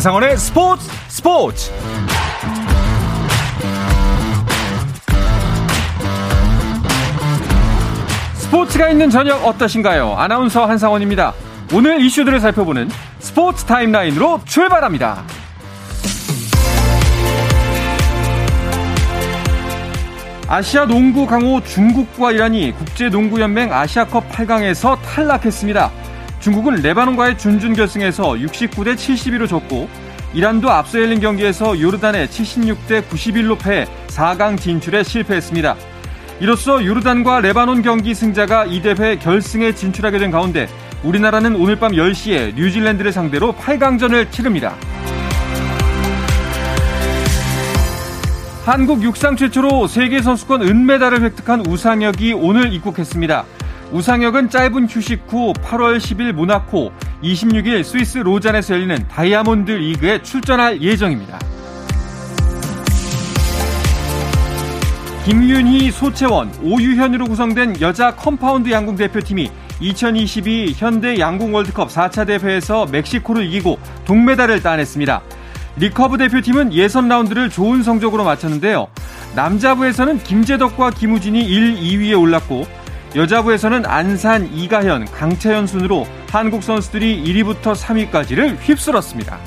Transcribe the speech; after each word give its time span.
한상원의 0.00 0.38
스포츠 0.38 0.90
스포츠 1.08 1.70
스포츠가 8.32 8.88
있는 8.88 9.10
저녁 9.10 9.44
어떠신가요? 9.46 10.14
아나운서 10.16 10.64
한상원입니다. 10.64 11.34
오늘 11.74 12.00
이슈들을 12.00 12.40
살펴보는 12.40 12.88
스포츠 13.18 13.66
타임라인으로 13.66 14.40
출발합니다. 14.46 15.22
아시아 20.48 20.86
농구 20.86 21.26
강호 21.26 21.62
중국과 21.62 22.32
이란이 22.32 22.72
국제농구연맹 22.72 23.70
아시아컵 23.70 24.30
8강에서 24.30 24.98
탈락했습니다. 25.02 25.99
중국은 26.40 26.76
레바논과의 26.76 27.38
준준 27.38 27.74
결승에서 27.74 28.32
69대 28.32 28.94
72로 28.96 29.46
졌고 29.46 29.88
이란도 30.32 30.70
앞서 30.70 31.00
열린 31.00 31.20
경기에서 31.20 31.78
요르단에 31.78 32.26
76대 32.26 33.02
91로 33.08 33.58
패해 33.58 33.86
4강 34.08 34.58
진출에 34.58 35.02
실패했습니다. 35.02 35.76
이로써 36.40 36.84
요르단과 36.84 37.40
레바논 37.40 37.82
경기 37.82 38.14
승자가 38.14 38.64
이 38.64 38.80
대회 38.80 39.16
결승에 39.16 39.74
진출하게 39.74 40.18
된 40.18 40.30
가운데 40.30 40.68
우리나라는 41.02 41.56
오늘 41.56 41.76
밤 41.76 41.92
10시에 41.92 42.54
뉴질랜드를 42.54 43.12
상대로 43.12 43.52
8강전을 43.52 44.30
치릅니다. 44.30 44.74
한국 48.64 49.02
육상 49.02 49.36
최초로 49.36 49.88
세계선수권 49.88 50.62
은메달을 50.62 51.22
획득한 51.22 51.66
우상혁이 51.66 52.34
오늘 52.34 52.72
입국했습니다. 52.72 53.44
우상혁은 53.92 54.50
짧은 54.50 54.88
휴식 54.88 55.24
후 55.26 55.52
8월 55.52 55.98
10일 55.98 56.32
모나코, 56.32 56.92
26일 57.24 57.82
스위스 57.82 58.18
로잔에서 58.18 58.74
열리는 58.74 59.08
다이아몬드 59.08 59.72
리그에 59.72 60.22
출전할 60.22 60.80
예정입니다. 60.80 61.38
김윤희, 65.24 65.90
소채원, 65.90 66.52
오유현으로 66.62 67.26
구성된 67.26 67.80
여자 67.80 68.14
컴파운드 68.14 68.70
양궁 68.70 68.96
대표팀이 68.96 69.50
2022 69.80 70.74
현대 70.76 71.18
양궁 71.18 71.52
월드컵 71.52 71.88
4차 71.88 72.26
대회에서 72.26 72.86
멕시코를 72.86 73.44
이기고 73.46 73.78
동메달을 74.04 74.62
따냈습니다. 74.62 75.20
리커브 75.76 76.16
대표팀은 76.18 76.72
예선 76.74 77.08
라운드를 77.08 77.50
좋은 77.50 77.82
성적으로 77.82 78.24
마쳤는데요. 78.24 78.88
남자부에서는 79.34 80.18
김제덕과 80.22 80.90
김우진이 80.90 81.40
1, 81.40 81.76
2위에 81.76 82.20
올랐고 82.20 82.79
여자부에서는 83.14 83.86
안산, 83.86 84.52
이가현, 84.54 85.06
강채영 85.06 85.66
순으로 85.66 86.06
한국 86.30 86.62
선수들이 86.62 87.24
1위부터 87.24 87.74
3위까지를 87.74 88.56
휩쓸었습니다. 88.60 89.38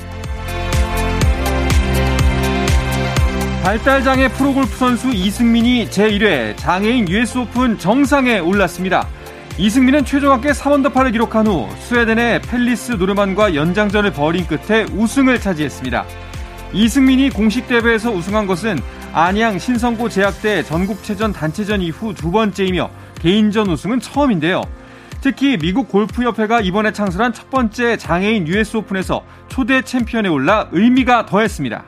발달장애 3.62 4.28
프로골프 4.28 4.76
선수 4.76 5.10
이승민이 5.10 5.88
제1회 5.88 6.58
장애인 6.58 7.08
US 7.08 7.38
오픈 7.38 7.78
정상에 7.78 8.38
올랐습니다. 8.38 9.08
이승민은 9.56 10.04
최종 10.04 10.32
합계 10.32 10.50
3언더파를 10.50 11.12
기록한 11.12 11.46
후 11.46 11.66
스웨덴의 11.78 12.42
펠릭스 12.42 12.92
노르만과 12.92 13.54
연장전을 13.54 14.12
벌인 14.12 14.46
끝에 14.46 14.84
우승을 14.92 15.40
차지했습니다. 15.40 16.04
이승민이 16.74 17.30
공식 17.30 17.66
대회에서 17.66 18.10
우승한 18.10 18.46
것은 18.46 18.78
안양 19.14 19.58
신성고 19.58 20.10
제약대 20.10 20.64
전국체전 20.64 21.32
단체전 21.32 21.80
이후 21.80 22.12
두 22.12 22.30
번째이며 22.32 22.90
개인전 23.24 23.68
우승은 23.70 24.00
처음인데요. 24.00 24.60
특히 25.22 25.56
미국 25.56 25.88
골프협회가 25.88 26.60
이번에 26.60 26.92
창설한 26.92 27.32
첫 27.32 27.48
번째 27.48 27.96
장애인 27.96 28.46
US 28.46 28.76
오픈에서 28.76 29.24
초대 29.48 29.80
챔피언에 29.80 30.28
올라 30.28 30.68
의미가 30.72 31.24
더했습니다. 31.24 31.84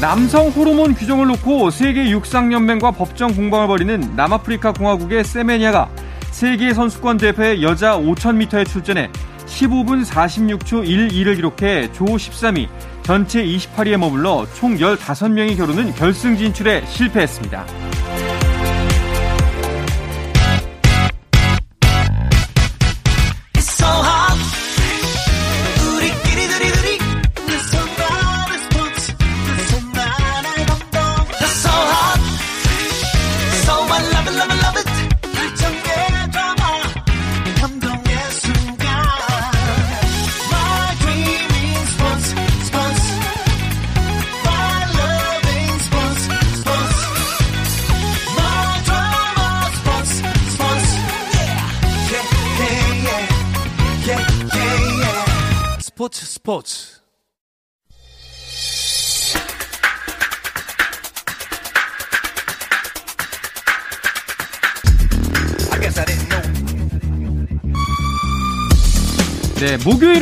남성 0.00 0.50
호르몬 0.50 0.94
규정을 0.94 1.26
놓고 1.26 1.70
세계 1.70 2.08
육상연맹과 2.10 2.92
법정 2.92 3.34
공방을 3.34 3.66
벌이는 3.66 4.12
남아프리카 4.14 4.72
공화국의 4.72 5.24
세메니아가 5.24 5.88
세계 6.30 6.72
선수권 6.72 7.16
대회 7.16 7.60
여자 7.60 7.96
5000m에 7.96 8.64
출전해 8.64 9.10
15분 9.46 10.04
46초 10.04 10.86
12를 10.86 11.34
기록해 11.34 11.90
조 11.90 12.04
13위, 12.04 12.68
전체 13.08 13.42
28위에 13.42 13.96
머물러 13.96 14.46
총 14.52 14.76
15명이 14.76 15.56
겨루는 15.56 15.94
결승 15.94 16.36
진출에 16.36 16.84
실패했습니다. 16.84 17.64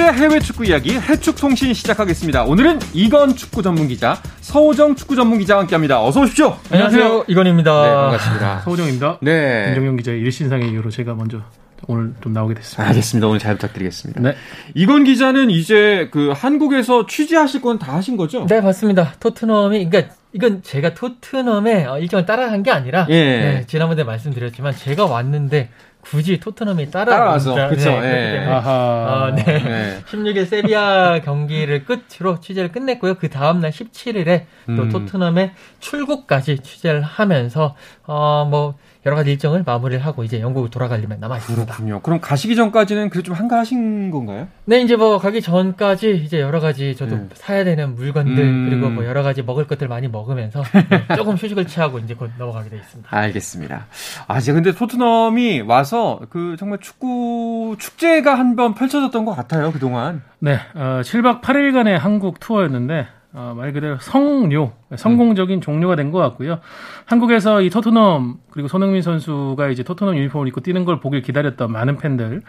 목요일의 0.07 0.13
해외 0.15 0.39
축구 0.39 0.65
이야기 0.65 0.97
해축 0.97 1.37
통신 1.37 1.75
시작하겠습니다. 1.75 2.45
오늘은 2.45 2.79
이건 2.95 3.35
축구 3.35 3.63
전문 3.63 3.89
기자 3.89 4.21
서호정 4.41 4.95
축구 4.95 5.17
전문 5.17 5.39
기자와 5.41 5.63
함께합니다. 5.63 6.03
어서 6.03 6.21
오십시오. 6.21 6.57
안녕하세요, 6.71 7.25
이건입니다. 7.27 7.83
네, 7.83 7.95
반갑습니다. 7.95 8.61
서호정입니다. 8.65 9.19
네, 9.23 9.65
김정용 9.67 9.97
기자의 9.97 10.21
일신상의 10.21 10.71
이유로 10.71 10.91
제가 10.91 11.15
먼저 11.15 11.41
오늘 11.89 12.15
좀 12.21 12.33
나오게 12.33 12.55
됐습니다. 12.55 12.89
알겠습니다. 12.89 13.27
오늘 13.27 13.39
잘 13.41 13.55
부탁드리겠습니다. 13.57 14.21
네. 14.21 14.37
이건 14.75 15.05
기자는 15.05 15.51
이제 15.51 16.09
그 16.13 16.33
한국에서 16.35 17.07
취재하실 17.07 17.61
건 17.61 17.79
다 17.79 17.95
하신 17.95 18.17
거죠? 18.17 18.47
네, 18.47 18.61
맞습니다. 18.61 19.15
토트넘이 19.21 19.89
그러니까 19.91 20.15
이건 20.33 20.63
제가 20.63 20.95
토트넘의 20.95 21.87
어, 21.87 21.99
일정을 21.99 22.27
따라한 22.27 22.63
게 22.63 22.71
아니라 22.71 23.07
예. 23.11 23.15
네, 23.15 23.65
지난번에 23.67 24.05
말씀드렸지만 24.05 24.75
제가 24.77 25.07
왔는데 25.07 25.71
굳이 26.11 26.39
토트넘이 26.39 26.91
따라 26.91 27.13
따라와서, 27.13 27.69
그쵸, 27.69 27.91
예. 27.91 28.47
아하. 28.49 29.31
어, 29.31 29.35
네. 29.35 29.43
네. 29.45 30.01
16일 30.09 30.47
세비야 30.47 31.21
경기를 31.27 31.85
끝으로 31.85 32.41
취재를 32.41 32.71
끝냈고요. 32.71 33.15
그 33.17 33.29
다음 33.29 33.61
날 33.61 33.71
17일에 33.73 34.45
또 34.67 34.83
음. 34.83 34.89
토트넘의 34.89 35.53
출국까지 35.81 36.61
취재를 36.61 37.03
하면서 37.03 37.75
어뭐 38.07 38.75
여러 39.07 39.15
가지 39.15 39.31
일정을 39.31 39.63
마무리를 39.65 40.05
하고 40.05 40.25
이제 40.25 40.41
영국으로 40.41 40.69
돌아갈 40.69 41.01
일만 41.01 41.21
남아 41.21 41.37
있습니다. 41.39 41.65
그렇군요. 41.65 42.01
그럼 42.03 42.21
가시기 42.21 42.57
전까지는 42.57 43.09
그래도 43.09 43.27
좀 43.27 43.35
한가하신 43.37 44.11
건가요? 44.11 44.49
네, 44.65 44.81
이제 44.81 44.97
뭐 44.97 45.19
가기 45.19 45.41
전까지 45.43 46.17
이제 46.25 46.41
여러 46.41 46.59
가지 46.59 46.97
저도 46.97 47.15
음. 47.15 47.31
사야 47.35 47.63
되는 47.63 47.95
물건들 47.95 48.43
음. 48.43 48.67
그리고 48.69 48.91
뭐 48.91 49.05
여러 49.07 49.23
가지 49.23 49.43
먹을 49.43 49.69
것들 49.69 49.87
많이 49.87 50.09
먹으면서 50.09 50.63
네, 50.91 51.07
조금 51.17 51.37
휴식을 51.37 51.69
취하고 51.69 52.01
이제 52.01 52.15
곧 52.15 52.33
넘어가게 52.37 52.69
돼 52.71 52.77
있습니다. 52.79 53.17
알겠습니다. 53.17 53.87
아, 54.27 54.39
이제 54.39 54.53
근데 54.53 54.73
토트넘이 54.73 55.61
와서 55.61 56.21
그 56.29 56.57
정말 56.59 56.79
축구 56.81 57.77
축제가 57.79 58.37
한 58.37 58.57
번 58.57 58.75
펼쳐졌던 58.75 59.25
것 59.27 59.35
같아요, 59.37 59.71
그동안. 59.71 60.23
네, 60.39 60.59
어, 60.75 61.03
7박 61.05 61.43
8일간의 61.43 61.99
한국 61.99 62.41
투어였는데 62.41 63.07
어, 63.39 63.53
말 63.55 63.71
그대로 63.75 63.99
성료, 64.01 64.73
성공적인 64.97 65.61
종료가 65.61 65.95
된 65.95 66.11
것 66.11 66.19
같고요. 66.19 66.61
한국에서 67.05 67.61
이 67.61 67.69
토트넘 67.69 68.39
그리고 68.51 68.67
손흥민 68.69 69.03
선수가 69.03 69.69
이제 69.69 69.83
토트넘 69.83 70.17
유니폼을 70.17 70.49
입고 70.49 70.63
뛰는 70.63 70.87
걸 70.87 71.01
보길 71.01 71.21
기다렸던 71.21 71.71
많은 71.71 71.99
팬들, 71.99 72.41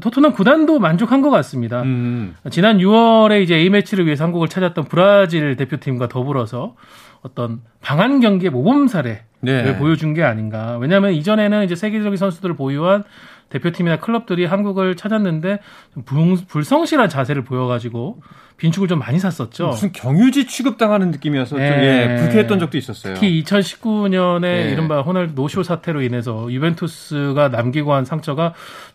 토트넘 0.00 0.32
구단도 0.32 0.80
만족한 0.80 1.22
것 1.22 1.30
같습니다. 1.30 1.82
음. 1.82 2.34
지난 2.50 2.78
6월에 2.78 3.40
이제 3.42 3.54
A 3.54 3.70
매치를 3.70 4.06
위해서 4.06 4.24
한국을 4.24 4.48
찾았던 4.48 4.86
브라질 4.86 5.54
대표팀과 5.56 6.08
더불어서 6.08 6.74
어떤 7.22 7.60
방한 7.80 8.18
경기의 8.18 8.50
모범 8.50 8.88
사례를 8.88 9.20
네. 9.42 9.78
보여준 9.78 10.12
게 10.12 10.24
아닌가. 10.24 10.76
왜냐하면 10.78 11.12
이전에는 11.12 11.62
이제 11.64 11.76
세계적인 11.76 12.16
선수들을 12.16 12.56
보유한 12.56 13.04
대표팀이나 13.52 13.98
클럽들이 13.98 14.46
한국을 14.46 14.96
찾았는데 14.96 15.58
좀 15.94 16.02
불, 16.04 16.36
불성실한 16.48 17.08
자세를 17.08 17.44
보여가지고 17.44 18.22
빈축을 18.56 18.88
좀 18.88 18.98
많이 18.98 19.18
샀었죠. 19.18 19.68
무슨 19.68 19.92
경유지 19.92 20.46
취급당하는 20.46 21.10
느낌이어서 21.10 21.56
좀 21.56 21.60
예. 21.60 22.16
예, 22.16 22.16
불쾌했던 22.18 22.58
적도 22.58 22.78
있었어요. 22.78 23.14
특히 23.14 23.42
2019년에 23.42 24.40
네. 24.40 24.70
이른바 24.70 25.02
호날두 25.02 25.34
노쇼 25.34 25.62
사태로 25.62 26.02
인해서 26.02 26.50
유벤투스가 26.50 27.48
남기고 27.48 27.92
한 27.92 28.04
상처가 28.04 28.54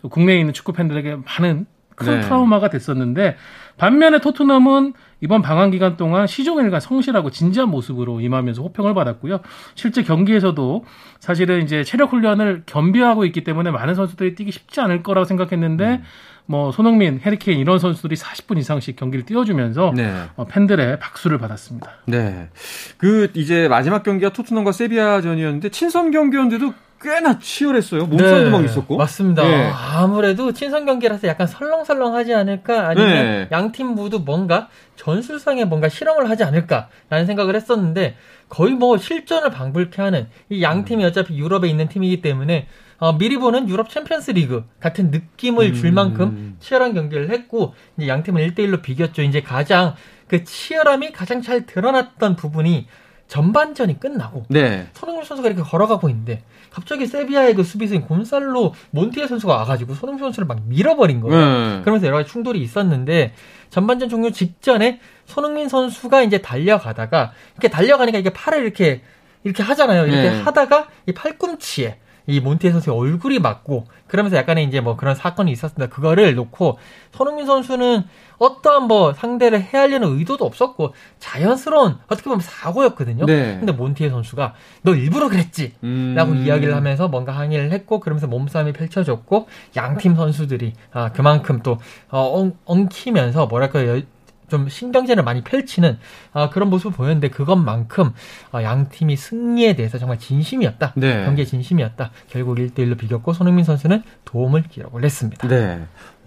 국내에 0.09 0.39
있는 0.39 0.53
축구 0.53 0.73
팬들에게 0.73 1.17
많은 1.25 1.65
큰 1.97 2.19
네. 2.19 2.21
트라우마가 2.21 2.69
됐었는데 2.69 3.35
반면에 3.77 4.19
토트넘은 4.19 4.93
이번 5.19 5.41
방한 5.41 5.71
기간 5.71 5.97
동안 5.97 6.27
시종일관 6.27 6.79
성실하고 6.79 7.31
진지한 7.31 7.69
모습으로 7.69 8.21
임하면서 8.21 8.61
호평을 8.61 8.93
받았고요. 8.93 9.39
실제 9.73 10.03
경기에서도 10.03 10.85
사실은 11.19 11.63
이제 11.63 11.83
체력 11.83 12.13
훈련을 12.13 12.63
겸비하고 12.67 13.25
있기 13.25 13.43
때문에 13.43 13.71
많은 13.71 13.95
선수들이 13.95 14.35
뛰기 14.35 14.51
쉽지 14.51 14.79
않을 14.79 15.01
거라고 15.01 15.25
생각했는데 15.25 15.85
음. 15.85 16.03
뭐 16.45 16.71
손흥민, 16.71 17.19
해리케인 17.19 17.59
이런 17.59 17.79
선수들이 17.79 18.15
40분 18.15 18.57
이상씩 18.59 18.95
경기를 18.95 19.25
뛰어주면서 19.25 19.91
네. 19.95 20.13
어, 20.35 20.45
팬들의 20.45 20.99
박수를 20.99 21.39
받았습니다. 21.39 21.89
네. 22.05 22.49
그 22.97 23.29
이제 23.33 23.67
마지막 23.67 24.03
경기가 24.03 24.31
토트넘과 24.31 24.71
세비야전이었는데 24.71 25.69
친선 25.69 26.11
경기였는데도 26.11 26.73
꽤나 26.99 27.37
치열했어요. 27.39 28.05
몸싸움도 28.07 28.49
막 28.51 28.65
있었고. 28.65 28.95
네, 28.95 28.97
맞습니다. 28.97 29.43
네. 29.43 29.71
아무래도 29.71 30.51
친선 30.51 30.85
경기라서 30.85 31.27
약간 31.27 31.45
설렁설렁하지 31.47 32.33
않을까 32.33 32.87
아니면 32.89 33.09
네. 33.13 33.47
양팀 33.51 33.87
모두 33.87 34.19
뭔가 34.25 34.69
전술상에 34.95 35.65
뭔가 35.65 35.89
실험을 35.89 36.29
하지 36.29 36.43
않을까라는 36.43 37.25
생각을 37.27 37.55
했었는데 37.55 38.15
거의 38.49 38.73
뭐 38.73 38.97
실전을 38.97 39.51
방불케 39.51 40.01
하는 40.01 40.27
이 40.49 40.61
양 40.61 40.85
팀이 40.85 41.03
어차피 41.05 41.37
유럽에 41.37 41.67
있는 41.69 41.87
팀이기 41.87 42.21
때문에 42.21 42.67
어, 42.99 43.15
미리 43.17 43.37
보는 43.37 43.69
유럽 43.69 43.89
챔피언스 43.91 44.31
리그 44.31 44.63
같은 44.79 45.11
느낌을 45.11 45.73
줄 45.75 45.89
음. 45.89 45.93
만큼 45.93 46.55
치열한 46.59 46.95
경기를 46.95 47.29
했고 47.29 47.75
이제 47.97 48.07
양 48.07 48.23
팀은 48.23 48.41
1대1로 48.49 48.81
비겼죠. 48.81 49.21
이제 49.21 49.41
가장 49.41 49.93
그 50.27 50.43
치열함이 50.43 51.11
가장 51.11 51.41
잘 51.43 51.65
드러났던 51.67 52.35
부분이 52.35 52.87
전반전이 53.27 53.99
끝나고 53.99 54.45
네. 54.49 54.87
손흥민 54.93 55.25
선수가 55.25 55.49
이렇게 55.49 55.61
걸어가고 55.61 56.09
있는데 56.09 56.43
갑자기 56.69 57.05
세비야의 57.07 57.55
그 57.55 57.63
수비수인 57.63 58.01
곤살로 58.01 58.73
몬티에 58.91 59.27
선수가 59.27 59.53
와가지고 59.53 59.95
손흥민 59.95 60.23
선수를 60.23 60.47
막 60.47 60.61
밀어버린 60.65 61.21
거예요. 61.21 61.37
네. 61.37 61.81
그러면서 61.81 62.07
여러 62.07 62.17
가지 62.17 62.31
충돌이 62.31 62.61
있었는데 62.61 63.33
전반전 63.69 64.09
종료 64.09 64.31
직전에 64.31 64.99
손흥민 65.25 65.67
선수가 65.67 66.21
이제 66.23 66.37
달려가다가 66.39 67.33
이렇게 67.53 67.67
달려가니까 67.67 68.17
이게 68.17 68.29
팔을 68.29 68.63
이렇게 68.63 69.01
이렇게 69.43 69.63
하잖아요. 69.63 70.07
이렇게 70.07 70.29
네. 70.29 70.41
하다가 70.41 70.87
이 71.07 71.13
팔꿈치에 71.13 71.97
이 72.27 72.39
몬티에 72.39 72.71
선수의 72.71 72.95
얼굴이 72.95 73.39
맞고 73.39 73.87
그러면서 74.07 74.37
약간의 74.37 74.65
이제 74.65 74.81
뭐 74.81 74.95
그런 74.95 75.15
사건이 75.15 75.51
있었습니다. 75.51 75.93
그거를 75.93 76.35
놓고 76.35 76.77
손흥민 77.11 77.45
선수는 77.45 78.03
어떠한 78.37 78.83
뭐 78.83 79.13
상대를 79.13 79.61
해하려는 79.61 80.17
의도도 80.19 80.45
없었고 80.45 80.93
자연스러운 81.19 81.97
어떻게 82.07 82.25
보면 82.25 82.41
사고였거든요. 82.41 83.25
네. 83.25 83.57
근데 83.57 83.71
몬티에 83.71 84.09
선수가 84.09 84.53
너 84.83 84.93
일부러 84.93 85.29
그랬지. 85.29 85.73
음. 85.83 86.13
라고 86.15 86.35
이야기를 86.35 86.75
하면서 86.75 87.07
뭔가 87.07 87.31
항의를 87.31 87.71
했고 87.71 87.99
그러면서 87.99 88.27
몸싸움이 88.27 88.73
펼쳐졌고 88.73 89.47
양팀 89.75 90.15
선수들이 90.15 90.73
아, 90.91 91.11
그만큼 91.11 91.61
또 91.63 91.79
어, 92.09 92.19
엉, 92.19 92.53
엉키면서 92.65 93.47
뭐랄까 93.47 93.85
요 93.87 94.01
좀 94.47 94.69
신경전을 94.69 95.23
많이 95.23 95.43
펼치는 95.43 95.97
아, 96.33 96.49
그런 96.49 96.69
모습을 96.69 96.91
보였는데 96.91 97.29
그것만큼 97.29 98.13
어, 98.53 98.61
양 98.63 98.89
팀이 98.89 99.15
승리에 99.15 99.75
대해서 99.75 99.97
정말 99.97 100.19
진심이었다. 100.19 100.93
네. 100.95 101.25
경기의 101.25 101.45
진심이었다. 101.45 102.11
결국 102.29 102.57
1대1로 102.57 102.97
비겼고 102.97 103.33
손흥민 103.33 103.65
선수는 103.65 104.03
도움을 104.25 104.63
기록을 104.63 105.03
했습니다. 105.03 105.47
네. 105.47 105.85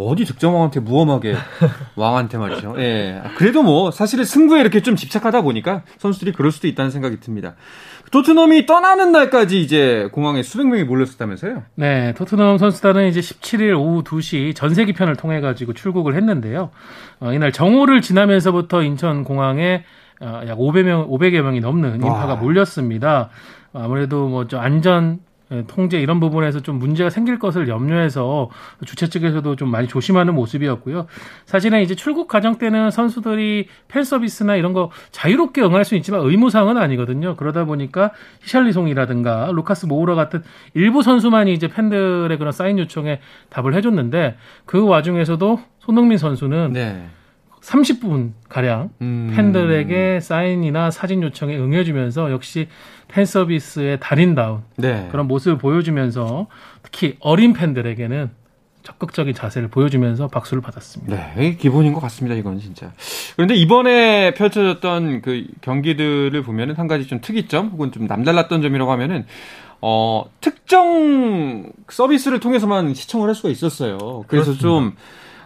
어디 0.09 0.25
득점왕한테 0.25 0.81
무엄하게 0.81 1.35
왕한테 1.97 2.39
말이죠. 2.39 2.75
예. 2.79 3.23
그래도 3.37 3.63
뭐 3.63 3.91
사실은 3.91 4.25
승부에 4.25 4.61
이렇게 4.61 4.81
좀 4.83 4.97
집착하다 4.97 5.43
보니까 5.43 5.83
선수들이 5.99 6.33
그럴 6.33 6.53
수도 6.53 6.69
있다는 6.69 6.91
생각이 6.91 7.21
듭니다. 7.21 7.55
토트넘이 8.11 8.67
떠나는 8.67 9.13
날까지 9.13 9.61
이제 9.61 10.09
공항에 10.13 10.43
수백 10.43 10.67
명이 10.67 10.85
몰렸었다면서요? 10.85 11.63
네, 11.77 12.13
토트넘 12.15 12.59
선수단은 12.59 13.09
이제 13.09 13.21
17일 13.21 13.79
오후 13.79 14.03
2시 14.03 14.57
전세기 14.57 14.95
편을 14.95 15.15
통해 15.17 15.41
가지고 15.41 15.75
출국을 15.75 16.17
했는데요. 16.17 16.71
어, 17.21 17.33
이날 17.33 17.53
정오를 17.53 18.01
지나면서부터 18.01 18.83
인천 18.83 19.23
공항에 19.23 19.85
어, 20.21 20.43
약 20.47 20.59
500명 20.59 21.09
500여 21.09 21.43
명이 21.43 21.61
넘는 21.61 21.95
인파가 21.97 22.27
와. 22.27 22.37
몰렸습니다. 22.37 23.31
아무래도 23.73 24.29
뭐 24.29 24.45
좀 24.47 24.59
안전 24.61 25.21
예, 25.21 25.30
통제 25.67 26.01
이런 26.01 26.21
부분에서 26.21 26.61
좀 26.61 26.79
문제가 26.79 27.11
생길 27.11 27.39
것을 27.39 27.69
염려해서 27.69 28.51
주최 28.87 29.09
측에서도 29.09 29.57
좀 29.57 29.71
많이 29.71 29.89
조심하는 29.89 30.35
모습이었고요. 30.35 31.07
사실은 31.45 31.83
이제 31.83 31.95
출국 31.95 32.29
과정 32.29 32.59
때는 32.59 32.91
선수들이 32.91 33.67
팬 33.89 34.05
서비스나 34.05 34.57
이런 34.57 34.73
거 34.73 34.91
자유롭게 35.11 35.63
응할 35.63 35.85
수 35.85 35.97
있지만 35.97 36.21
의무사항은 36.23 36.77
아니거든요. 36.77 37.37
그러다 37.37 37.65
보니까 37.65 38.13
히샬리송이라든가 38.43 39.51
루카스 39.53 39.87
모우라 39.87 40.15
같은 40.15 40.43
일부 40.75 41.03
선수만이 41.03 41.53
이제 41.53 41.69
팬들의 41.69 42.37
그런 42.39 42.53
사인 42.53 42.79
요청에 42.79 43.21
답을 43.49 43.75
해줬는데 43.75 44.37
그 44.67 44.87
와중에서도 44.87 45.61
손흥민 45.81 46.19
선수는 46.19 46.73
네. 46.73 47.09
30분 47.61 48.33
가량 48.49 48.91
음. 49.03 49.33
팬들에게 49.35 50.21
사인이나 50.21 50.91
사진 50.91 51.23
요청에 51.23 51.57
응해주면서 51.57 52.31
역시 52.31 52.69
팬 53.09 53.25
서비스의 53.25 54.01
달인다운 54.01 54.63
네. 54.77 55.09
그런 55.11 55.29
모습을 55.29 55.59
보여주면서 55.59 56.47
특히 56.83 57.17
어린 57.21 57.53
팬들에게는 57.53 58.31
적극적인 58.83 59.35
자세를 59.35 59.69
보여주면서 59.69 60.29
박수를 60.29 60.63
받았습니다. 60.63 61.35
네, 61.37 61.57
기본인 61.57 61.93
것 61.93 62.01
같습니다. 62.01 62.35
이건 62.35 62.59
진짜. 62.59 62.93
그런데 63.37 63.55
이번에 63.55 64.33
펼쳐졌던 64.35 65.21
그 65.21 65.47
경기들을 65.61 66.43
보면은 66.43 66.77
한 66.77 66.89
가지 66.89 67.07
좀 67.07 67.21
특이점 67.21 67.69
혹은 67.69 67.93
좀 67.93 68.07
남달랐던 68.07 68.63
점이라고 68.63 68.91
하면은 68.93 69.27
어 69.83 70.25
특정 70.41 71.71
서비스를 71.89 72.41
통해서만 72.41 72.95
시청을 72.95 73.29
할 73.29 73.35
수가 73.35 73.51
있었어요. 73.51 73.99
그래서 74.29 74.53
그렇습니다. 74.53 74.63
좀 74.63 74.95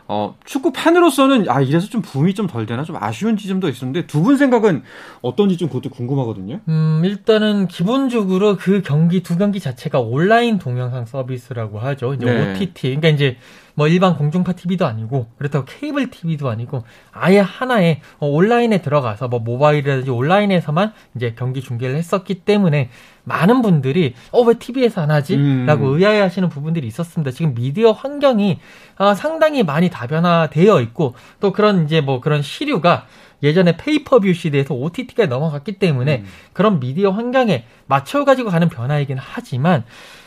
어, 0.06 0.36
축구 0.44 0.70
팬으로서는 0.72 1.48
아 1.48 1.60
이래서 1.62 1.86
좀 1.88 2.02
부음이 2.02 2.34
좀 2.34 2.46
덜 2.46 2.66
되나 2.66 2.84
좀 2.84 2.96
아쉬운 3.00 3.36
지점도 3.38 3.68
있었는데 3.70 4.06
두 4.06 4.22
분 4.22 4.36
생각은 4.36 4.82
어떤지 5.22 5.56
좀 5.56 5.68
그것도 5.68 5.88
궁금하거든요. 5.90 6.60
음, 6.68 7.02
일단은 7.04 7.68
기본적으로 7.68 8.56
그 8.56 8.82
경기 8.82 9.22
두 9.22 9.38
경기 9.38 9.60
자체가 9.60 10.00
온라인 10.00 10.58
동영상 10.58 11.06
서비스라고 11.06 11.78
하죠. 11.78 12.14
이제 12.14 12.26
네. 12.26 12.52
OTT. 12.52 12.82
그러니까 12.96 13.08
이제 13.08 13.36
뭐 13.74 13.88
일반 13.88 14.16
공중파 14.16 14.52
TV도 14.52 14.86
아니고 14.86 15.28
그렇다고 15.36 15.64
케이블 15.64 16.10
TV도 16.10 16.48
아니고 16.48 16.84
아예 17.12 17.40
하나의 17.40 18.00
어, 18.18 18.26
온라인에 18.28 18.82
들어가서 18.82 19.28
뭐 19.28 19.40
모바일이라든지 19.40 20.10
온라인에서만 20.10 20.92
이제 21.16 21.34
경기 21.36 21.60
중계를 21.60 21.96
했었기 21.96 22.36
때문에 22.44 22.90
많은 23.24 23.62
분들이 23.62 24.14
어 24.30 24.44
왜 24.44 24.54
TV에서 24.54 25.00
안 25.00 25.10
하지? 25.10 25.36
음. 25.36 25.64
라고 25.66 25.88
의아해하시는 25.96 26.48
부분들이 26.50 26.86
있었습니다. 26.86 27.30
지금 27.30 27.54
미디어 27.54 27.92
환경이 27.92 28.60
아, 28.96 29.14
상당히 29.14 29.62
많이 29.62 29.88
다변화되어 29.90 30.80
있고 30.82 31.14
또 31.40 31.52
그런 31.52 31.84
이제 31.84 32.00
뭐 32.00 32.20
그런 32.20 32.42
시류가 32.42 33.06
예전에 33.42 33.76
페이퍼뷰 33.76 34.32
시대에서 34.32 34.74
OTT가 34.74 35.26
넘어갔기 35.26 35.72
때문에 35.78 36.18
음. 36.18 36.26
그런 36.52 36.80
미디어 36.80 37.10
환경에 37.10 37.64
맞춰 37.86 38.24
가지고 38.24 38.50
가는 38.50 38.68
변화이긴 38.68 39.18
하지만 39.18 39.84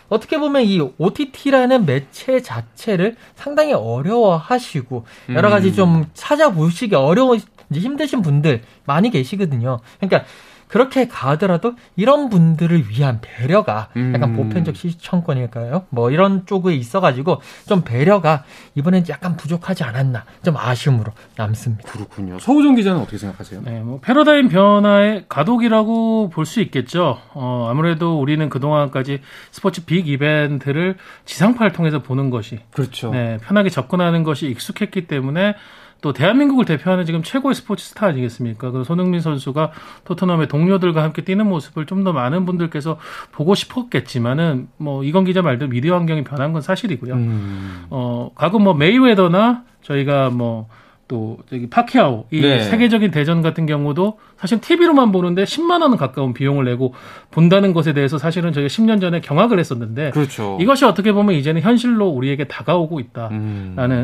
어떻게 0.09 0.37
보면 0.37 0.63
이 0.63 0.79
OTT라는 0.97 1.85
매체 1.85 2.41
자체를 2.41 3.15
상당히 3.35 3.73
어려워하시고 3.73 5.05
여러 5.33 5.49
가지 5.49 5.69
음. 5.69 5.73
좀 5.73 6.05
찾아보시기 6.13 6.95
어려워 6.95 7.35
이제 7.35 7.79
힘드신 7.79 8.21
분들 8.21 8.61
많이 8.85 9.09
계시거든요. 9.09 9.79
그러니까 9.99 10.25
그렇게 10.67 11.07
가더라도 11.07 11.75
이런 11.95 12.29
분들을 12.29 12.89
위한 12.89 13.19
배려가 13.21 13.87
약간 13.95 14.23
음. 14.23 14.35
보편적 14.35 14.75
시청권일까요? 14.75 15.85
뭐 15.89 16.11
이런 16.11 16.45
쪽에 16.45 16.73
있어가지고 16.75 17.41
좀 17.67 17.83
배려가 17.83 18.43
이번엔 18.75 19.05
약간 19.09 19.37
부족하지 19.37 19.83
않았나 19.83 20.25
좀 20.43 20.57
아쉬움으로 20.57 21.11
남습니다. 21.37 21.89
그렇군요. 21.91 22.39
서우정 22.39 22.75
기자는 22.75 22.99
어떻게 22.99 23.17
생각하세요? 23.17 23.61
네, 23.63 23.79
뭐 23.81 23.99
패러다임 24.01 24.49
변화의 24.49 25.25
가독이라고 25.29 26.29
볼 26.29 26.47
수 26.47 26.61
있겠죠. 26.61 27.19
어, 27.33 27.67
아무래도 27.69 28.19
우리는 28.21 28.47
그동안까지 28.49 29.19
스포츠 29.51 29.83
빅 29.85 30.07
이벤트를 30.07 30.95
지상파를 31.25 31.73
통해서 31.73 32.01
보는 32.01 32.29
것이 32.29 32.59
그렇죠. 32.71 33.11
네, 33.11 33.37
편하게 33.43 33.69
접근하는 33.69 34.23
것이 34.23 34.47
익숙했기 34.47 35.07
때문에 35.07 35.55
또 36.01 36.13
대한민국을 36.13 36.65
대표하는 36.65 37.05
지금 37.05 37.23
최고의 37.23 37.55
스포츠 37.55 37.85
스타 37.89 38.05
아니겠습니까? 38.07 38.71
그 38.71 38.83
손흥민 38.83 39.19
선수가 39.19 39.71
토트넘의 40.05 40.47
동료들과 40.47 41.01
함께 41.03 41.23
뛰는 41.23 41.47
모습을 41.47 41.85
좀 41.85 42.03
더 42.03 42.13
많은 42.13 42.45
분들께서 42.45 42.99
보고 43.31 43.55
싶었겠지만은 43.55 44.69
뭐 44.77 45.03
이건 45.03 45.25
기자 45.25 45.41
말대로 45.41 45.69
미디어 45.69 45.95
환경이 45.95 46.23
변한 46.23 46.53
건 46.53 46.61
사실이고요. 46.61 47.13
음. 47.15 47.85
어, 47.89 48.29
과거 48.35 48.59
뭐 48.59 48.73
메이웨더나 48.75 49.63
저희가 49.81 50.29
뭐 50.29 50.69
또 51.07 51.37
저기 51.49 51.69
파키아오 51.69 52.25
이 52.31 52.41
네. 52.41 52.59
세계적인 52.63 53.11
대전 53.11 53.41
같은 53.41 53.65
경우도 53.65 54.19
사실 54.37 54.59
TV로만 54.59 55.11
보는데 55.11 55.43
10만 55.43 55.81
원은 55.81 55.97
가까운 55.97 56.33
비용을 56.33 56.65
내고 56.65 56.93
본다는 57.31 57.73
것에 57.73 57.93
대해서 57.93 58.17
사실은 58.17 58.53
저희가 58.53 58.67
10년 58.67 58.99
전에 58.99 59.21
경악을 59.21 59.59
했었는데 59.59 60.11
그렇죠. 60.11 60.57
이것이 60.59 60.85
어떻게 60.85 61.11
보면 61.11 61.35
이제는 61.35 61.61
현실로 61.61 62.07
우리에게 62.07 62.45
다가오고 62.45 62.99
있다라는 62.99 63.35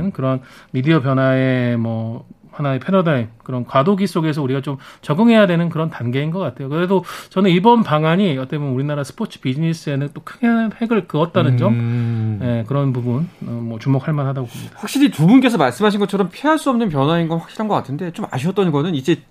음. 0.06 0.12
그런 0.14 0.42
미디어 0.72 1.02
변화의 1.02 1.78
뭐 1.78 2.26
하나의 2.54 2.80
패러다임 2.80 3.30
그런 3.44 3.66
과도기 3.66 4.08
속에서 4.08 4.42
우리가 4.42 4.62
좀 4.62 4.78
적응해야 5.02 5.48
되는 5.48 5.70
그런 5.70 5.90
단계인 5.90 6.32
것 6.32 6.40
같아요. 6.40 6.70
그래도 6.70 7.04
저는 7.30 7.52
이번 7.52 7.84
방안이 7.84 8.38
어떻게 8.38 8.58
보면 8.58 8.74
우리나라 8.74 9.04
스포츠 9.04 9.40
비즈니스에는 9.40 10.10
또 10.14 10.24
큰 10.24 10.72
획을 10.82 11.08
그었다는 11.08 11.58
점 11.58 11.74
음. 11.74 12.38
네, 12.42 12.64
그런 12.68 12.94
부분 12.94 13.30
어, 13.46 13.52
뭐 13.52 13.80
주목할 13.80 14.14
만하다고 14.14 14.48
봅니다. 14.48 14.74
확실히 14.78 15.12
두 15.12 15.28
분께서 15.28 15.58
말씀하신 15.58 16.00
것처럼 16.00 16.30
피할 16.32 16.58
수 16.58 16.70
없는 16.70 16.90
변화인 16.90 17.28
건 17.28 17.40
확실한 17.40 17.68
것 17.68 17.76
같은데 17.76 18.12
좀 18.12 18.26
아쉬웠던 18.32 18.72
거는 18.72 18.96
이제 18.96 19.22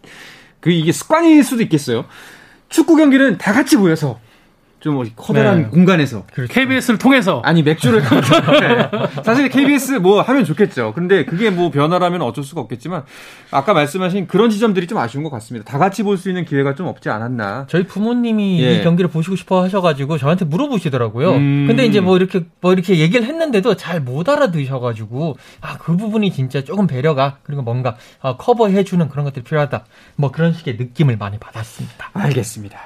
그 0.61 0.71
이게 0.71 0.93
습관일 0.93 1.43
수도 1.45 1.63
있겠어요. 1.63 2.05
축구 2.69 2.97
경기는 2.97 3.39
다 3.39 3.53
같이 3.53 3.77
모여서 3.77 4.19
좀 4.83 5.03
커다란 5.17 5.63
네. 5.63 5.69
공간에서 5.69 6.27
KBS를 6.51 6.99
통해서 6.99 7.41
아니 7.45 7.63
맥주를 7.63 8.03
네. 8.03 8.91
사실 9.25 9.49
KBS 9.49 9.93
뭐 9.93 10.21
하면 10.23 10.45
좋겠죠. 10.45 10.93
근데 10.93 11.25
그게 11.25 11.51
뭐 11.51 11.71
변화라면 11.71 12.21
어쩔 12.23 12.43
수가 12.43 12.61
없겠지만 12.63 13.05
아까 13.53 13.73
말씀하신 13.75 14.27
그런 14.27 14.51
지점들이 14.51 14.87
좀 14.89 14.99
아쉬운 14.99 15.23
것 15.25 15.31
같습니다. 15.31 15.71
다 15.71 15.79
같이 15.79 16.03
볼 16.03 16.17
수 16.19 16.29
있는 16.29 16.45
기회가 16.45 16.75
좀 16.75 16.87
없지 16.89 17.09
않았나. 17.11 17.67
저희 17.69 17.85
부모님이 17.87 18.63
예. 18.63 18.75
이 18.75 18.83
경기를 18.83 19.09
보시고 19.11 19.37
싶어 19.37 19.63
하셔가지고 19.63 20.19
저한테 20.19 20.45
물어보시더라고요. 20.45 21.31
음. 21.33 21.65
근데 21.69 21.87
이제 21.87 22.01
뭐 22.01 22.17
이렇게 22.17 22.45
뭐 22.61 22.73
이렇게 22.73 22.99
얘기를 22.99 23.25
했는데도 23.27 23.77
잘 23.77 24.01
못 24.03 24.29
알아드셔가지고 24.29 25.37
아 25.61 25.77
그 25.79 25.97
부분이 25.97 26.33
진짜 26.33 26.63
조금 26.65 26.87
배려가 26.89 27.39
그리고 27.45 27.63
뭔가 27.63 27.97
아, 28.21 28.37
커버해주는 28.37 29.09
그런 29.09 29.25
것들이 29.25 29.45
필요하다. 29.45 29.85
뭐 30.17 30.31
그런 30.33 30.53
식의 30.53 30.77
느낌을 30.77 31.17
많이 31.17 31.39
받았습니다. 31.39 32.11
알겠습니다. 32.13 32.79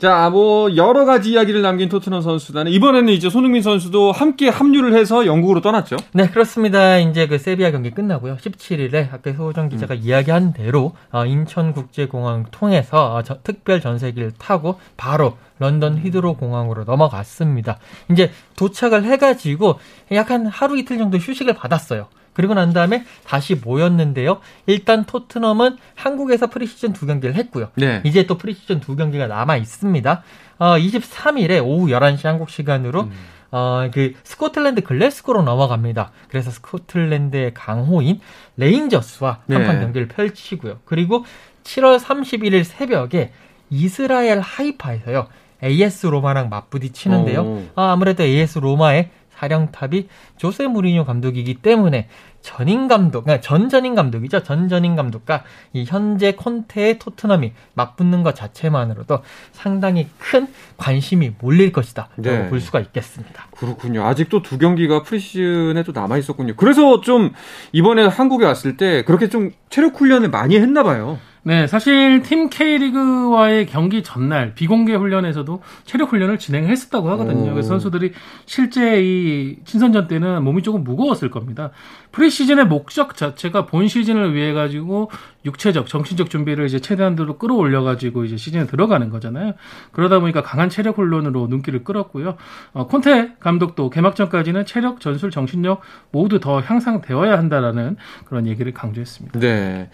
자, 0.00 0.30
뭐 0.30 0.74
여러 0.76 1.04
가지 1.04 1.32
이야기를 1.32 1.60
남긴 1.60 1.90
토트넘 1.90 2.22
선수단은 2.22 2.72
이번에는 2.72 3.12
이제 3.12 3.28
손흥민 3.28 3.60
선수도 3.60 4.12
함께 4.12 4.48
합류를 4.48 4.94
해서 4.94 5.26
영국으로 5.26 5.60
떠났죠. 5.60 5.96
네, 6.14 6.26
그렇습니다. 6.30 6.96
이제 6.96 7.26
그 7.26 7.36
세비야 7.36 7.70
경기 7.70 7.90
끝나고요. 7.90 8.38
17일에 8.38 9.12
아까 9.12 9.30
소정 9.34 9.68
기자가 9.68 9.92
이야기한 9.92 10.54
대로 10.54 10.94
어, 11.12 11.26
인천국제공항 11.26 12.46
통해서 12.50 13.14
어, 13.16 13.22
저- 13.22 13.42
특별 13.42 13.82
전세기를 13.82 14.32
타고 14.38 14.80
바로 14.96 15.36
런던 15.58 15.98
히드로 15.98 16.32
공항으로 16.38 16.84
넘어갔습니다. 16.84 17.76
이제 18.10 18.30
도착을 18.56 19.04
해가지고 19.04 19.78
약간 20.12 20.46
하루 20.46 20.78
이틀 20.78 20.96
정도 20.96 21.18
휴식을 21.18 21.52
받았어요. 21.52 22.08
그리고 22.32 22.54
난 22.54 22.72
다음에 22.72 23.04
다시 23.24 23.54
모였는데요. 23.54 24.40
일단 24.66 25.04
토트넘은 25.04 25.76
한국에서 25.94 26.48
프리시즌 26.48 26.92
두 26.92 27.06
경기를 27.06 27.34
했고요. 27.34 27.68
네. 27.74 28.00
이제 28.04 28.26
또 28.26 28.38
프리시즌 28.38 28.80
두 28.80 28.96
경기가 28.96 29.26
남아 29.26 29.56
있습니다. 29.56 30.22
어, 30.58 30.76
23일에 30.76 31.64
오후 31.64 31.88
11시 31.88 32.24
한국 32.24 32.50
시간으로 32.50 33.02
음. 33.02 33.12
어, 33.52 33.90
그 33.92 34.14
스코틀랜드 34.22 34.82
글래스고로 34.82 35.42
넘어갑니다. 35.42 36.12
그래서 36.28 36.50
스코틀랜드의 36.50 37.52
강호인 37.54 38.20
레인저스와 38.56 39.40
네. 39.46 39.56
한판 39.56 39.80
경기를 39.80 40.08
펼치고요. 40.08 40.80
그리고 40.84 41.24
7월 41.64 41.98
31일 41.98 42.64
새벽에 42.64 43.32
이스라엘 43.70 44.40
하이파에서요. 44.40 45.28
AS 45.62 46.06
로마랑 46.06 46.48
맞부딪히는데요. 46.48 47.42
오. 47.42 47.62
아, 47.74 47.92
아무래도 47.92 48.22
AS 48.22 48.58
로마의 48.58 49.10
사령탑이 49.40 50.08
조세 50.36 50.66
무리뉴 50.66 51.04
감독이기 51.04 51.54
때문에 51.54 52.08
전임 52.42 52.88
감독, 52.88 53.24
그러니까 53.24 53.40
전 53.42 53.68
전임 53.68 53.94
감독이죠. 53.94 54.42
전 54.42 54.68
전임 54.68 54.96
감독과 54.96 55.44
이 55.72 55.84
현재 55.86 56.32
콘테의 56.32 56.98
토트넘이 56.98 57.52
맞붙는 57.74 58.22
것 58.22 58.34
자체만으로도 58.34 59.20
상당히 59.52 60.08
큰 60.18 60.46
관심이 60.76 61.32
몰릴 61.38 61.72
것이다. 61.72 62.08
라고 62.16 62.30
네. 62.30 62.48
볼 62.48 62.60
수가 62.60 62.80
있겠습니다. 62.80 63.46
그렇군요. 63.56 64.04
아직도 64.04 64.42
두 64.42 64.58
경기가 64.58 65.02
프리시즌에 65.02 65.82
또 65.82 65.92
남아 65.92 66.18
있었군요. 66.18 66.54
그래서 66.56 67.00
좀 67.00 67.32
이번에 67.72 68.06
한국에 68.06 68.44
왔을 68.44 68.76
때 68.76 69.04
그렇게 69.04 69.28
좀 69.28 69.52
체력 69.68 70.00
훈련을 70.00 70.30
많이 70.30 70.56
했나 70.56 70.82
봐요. 70.82 71.18
네, 71.42 71.66
사실 71.66 72.22
팀 72.22 72.50
K리그와의 72.50 73.66
경기 73.66 74.02
전날 74.02 74.54
비공개 74.54 74.94
훈련에서도 74.94 75.62
체력 75.84 76.12
훈련을 76.12 76.38
진행했었다고 76.38 77.08
하거든요. 77.12 77.50
오. 77.50 77.52
그래서 77.54 77.68
선수들이 77.68 78.12
실제 78.44 79.02
이 79.02 79.56
친선전 79.64 80.06
때는 80.06 80.44
몸이 80.44 80.62
조금 80.62 80.84
무거웠을 80.84 81.30
겁니다. 81.30 81.70
프리시즌의 82.12 82.66
목적 82.66 83.16
자체가 83.16 83.64
본 83.66 83.88
시즌을 83.88 84.34
위해 84.34 84.52
가지고 84.52 85.10
육체적, 85.44 85.88
정신적 85.88 86.30
준비를 86.30 86.66
이제 86.66 86.80
최대한으로 86.80 87.38
끌어올려 87.38 87.82
가지고 87.82 88.24
이제 88.24 88.36
시즌에 88.36 88.66
들어가는 88.66 89.08
거잖아요. 89.10 89.54
그러다 89.92 90.20
보니까 90.20 90.42
강한 90.42 90.68
체력 90.68 90.98
훈련으로 90.98 91.46
눈길을 91.48 91.84
끌었고요. 91.84 92.36
어, 92.72 92.86
콘테 92.86 93.32
감독도 93.40 93.90
개막전까지는 93.90 94.66
체력, 94.66 95.00
전술, 95.00 95.30
정신력 95.30 95.80
모두 96.10 96.40
더 96.40 96.60
향상되어야 96.60 97.38
한다라는 97.38 97.96
그런 98.24 98.46
얘기를 98.46 98.72
강조했습니다. 98.72 99.40
네. 99.40 99.88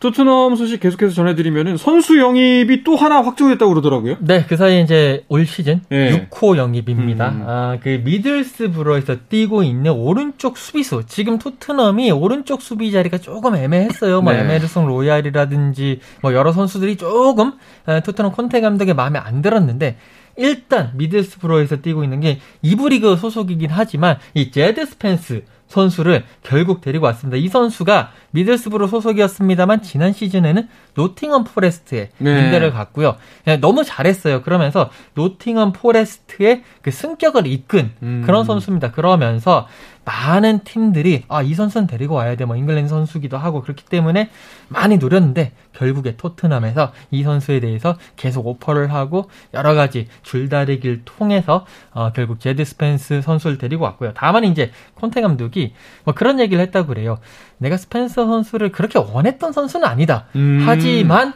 토트넘 0.00 0.56
소식 0.56 0.80
계속해서 0.80 1.14
전해드리면은 1.14 1.76
선수 1.76 2.18
영입이 2.18 2.84
또 2.84 2.96
하나 2.96 3.22
확정됐다고 3.22 3.70
그러더라고요. 3.70 4.16
네, 4.20 4.44
그 4.48 4.56
사이에 4.56 4.80
이제 4.82 5.24
올 5.28 5.46
시즌 5.46 5.80
예. 5.90 6.28
6호 6.30 6.56
영입입니다. 6.56 7.28
음. 7.30 7.44
아, 7.46 7.78
그 7.82 8.00
미들스브로에서 8.04 9.16
뛰고 9.28 9.62
있는 9.62 9.92
오른쪽 9.92 10.56
수비수. 10.56 11.02
지금 11.06 11.38
토트넘이 11.38 12.10
오른쪽 12.12 12.62
수비 12.62 12.92
자리가 12.92 13.18
조금 13.18 13.56
애매했어요. 13.56 14.22
뭐 14.22 14.32
네. 14.32 14.40
에메르송 14.40 14.91
로얄이라든지 14.92 16.00
뭐 16.20 16.34
여러 16.34 16.52
선수들이 16.52 16.96
조금 16.96 17.54
아, 17.86 18.00
토트넘 18.00 18.32
콘테 18.32 18.60
감독의 18.60 18.94
마음에 18.94 19.18
안 19.18 19.42
들었는데 19.42 19.96
일단 20.36 20.92
미들스브로에서 20.94 21.76
뛰고 21.76 22.04
있는 22.04 22.20
게 22.20 22.40
2부 22.62 22.82
리그 22.82 23.16
소속이긴 23.16 23.70
하지만 23.70 24.18
이 24.34 24.50
제드 24.50 24.86
스펜스 24.86 25.44
선수를 25.68 26.24
결국 26.42 26.80
데리고 26.80 27.06
왔습니다. 27.06 27.36
이 27.36 27.48
선수가 27.48 28.12
미들스브로 28.32 28.86
소속이었습니다만 28.88 29.82
지난 29.82 30.12
시즌에는 30.12 30.68
노팅엄 30.94 31.44
포레스트에 31.44 32.10
네. 32.18 32.44
임대를 32.44 32.72
갔고요. 32.72 33.16
그냥 33.44 33.60
너무 33.60 33.84
잘했어요. 33.84 34.42
그러면서 34.42 34.90
노팅엄 35.14 35.72
포레스트의 35.72 36.62
그 36.82 36.90
승격을 36.90 37.46
이끈 37.46 37.92
음. 38.02 38.22
그런 38.26 38.44
선수입니다. 38.44 38.90
그러면서 38.90 39.66
많은 40.04 40.64
팀들이 40.64 41.22
아 41.28 41.42
이 41.42 41.54
선수는 41.54 41.86
데리고 41.86 42.14
와야 42.14 42.34
돼. 42.34 42.44
뭐 42.44 42.56
잉글랜드 42.56 42.88
선수기도 42.88 43.36
하고 43.38 43.62
그렇기 43.62 43.84
때문에 43.84 44.30
많이 44.68 44.96
노렸는데 44.96 45.52
결국에 45.72 46.16
토트넘에서 46.16 46.92
이 47.10 47.22
선수에 47.22 47.60
대해서 47.60 47.96
계속 48.16 48.46
오퍼를 48.46 48.92
하고 48.92 49.28
여러 49.54 49.74
가지 49.74 50.08
줄다리기를 50.22 51.02
통해서 51.04 51.66
어, 51.92 52.12
결국 52.12 52.40
제드 52.40 52.64
스펜스 52.64 53.22
선수를 53.22 53.58
데리고 53.58 53.84
왔고요. 53.84 54.12
다만 54.14 54.44
이제 54.44 54.70
콘테 54.94 55.20
감독이 55.20 55.74
뭐 56.04 56.14
그런 56.14 56.40
얘기를 56.40 56.62
했다고 56.62 56.88
그래요. 56.88 57.18
내가 57.62 57.76
스펜서 57.76 58.26
선수를 58.26 58.72
그렇게 58.72 58.98
원했던 58.98 59.52
선수는 59.52 59.86
아니다. 59.86 60.26
음. 60.36 60.62
하지만 60.66 61.32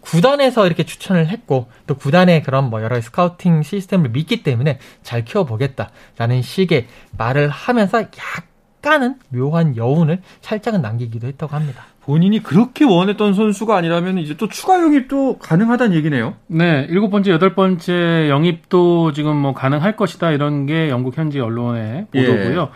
구단에서 0.00 0.66
이렇게 0.66 0.84
추천을 0.84 1.28
했고 1.28 1.68
또 1.86 1.94
구단의 1.94 2.42
그런 2.42 2.70
뭐 2.70 2.82
여러 2.82 3.00
스카우팅 3.00 3.62
시스템을 3.62 4.10
믿기 4.10 4.42
때문에 4.42 4.78
잘 5.02 5.24
키워보겠다라는 5.24 6.42
식의 6.42 6.86
말을 7.16 7.48
하면서 7.48 8.02
약간은 8.02 9.16
묘한 9.30 9.76
여운을 9.76 10.20
살짝은 10.40 10.82
남기기도 10.82 11.26
했다고 11.26 11.54
합니다. 11.54 11.86
본인이 12.08 12.42
그렇게 12.42 12.86
원했던 12.86 13.34
선수가 13.34 13.76
아니라면 13.76 14.16
이제 14.16 14.34
또 14.38 14.48
추가 14.48 14.80
영입도 14.80 15.36
가능하다는 15.40 15.94
얘기네요. 15.94 16.36
네, 16.46 16.86
일곱 16.88 17.10
번째, 17.10 17.32
여덟 17.32 17.54
번째 17.54 18.30
영입도 18.30 19.12
지금 19.12 19.36
뭐 19.36 19.52
가능할 19.52 19.94
것이다 19.94 20.30
이런 20.30 20.64
게 20.64 20.88
영국 20.88 21.18
현지 21.18 21.38
언론의 21.38 22.06
보도고요. 22.06 22.70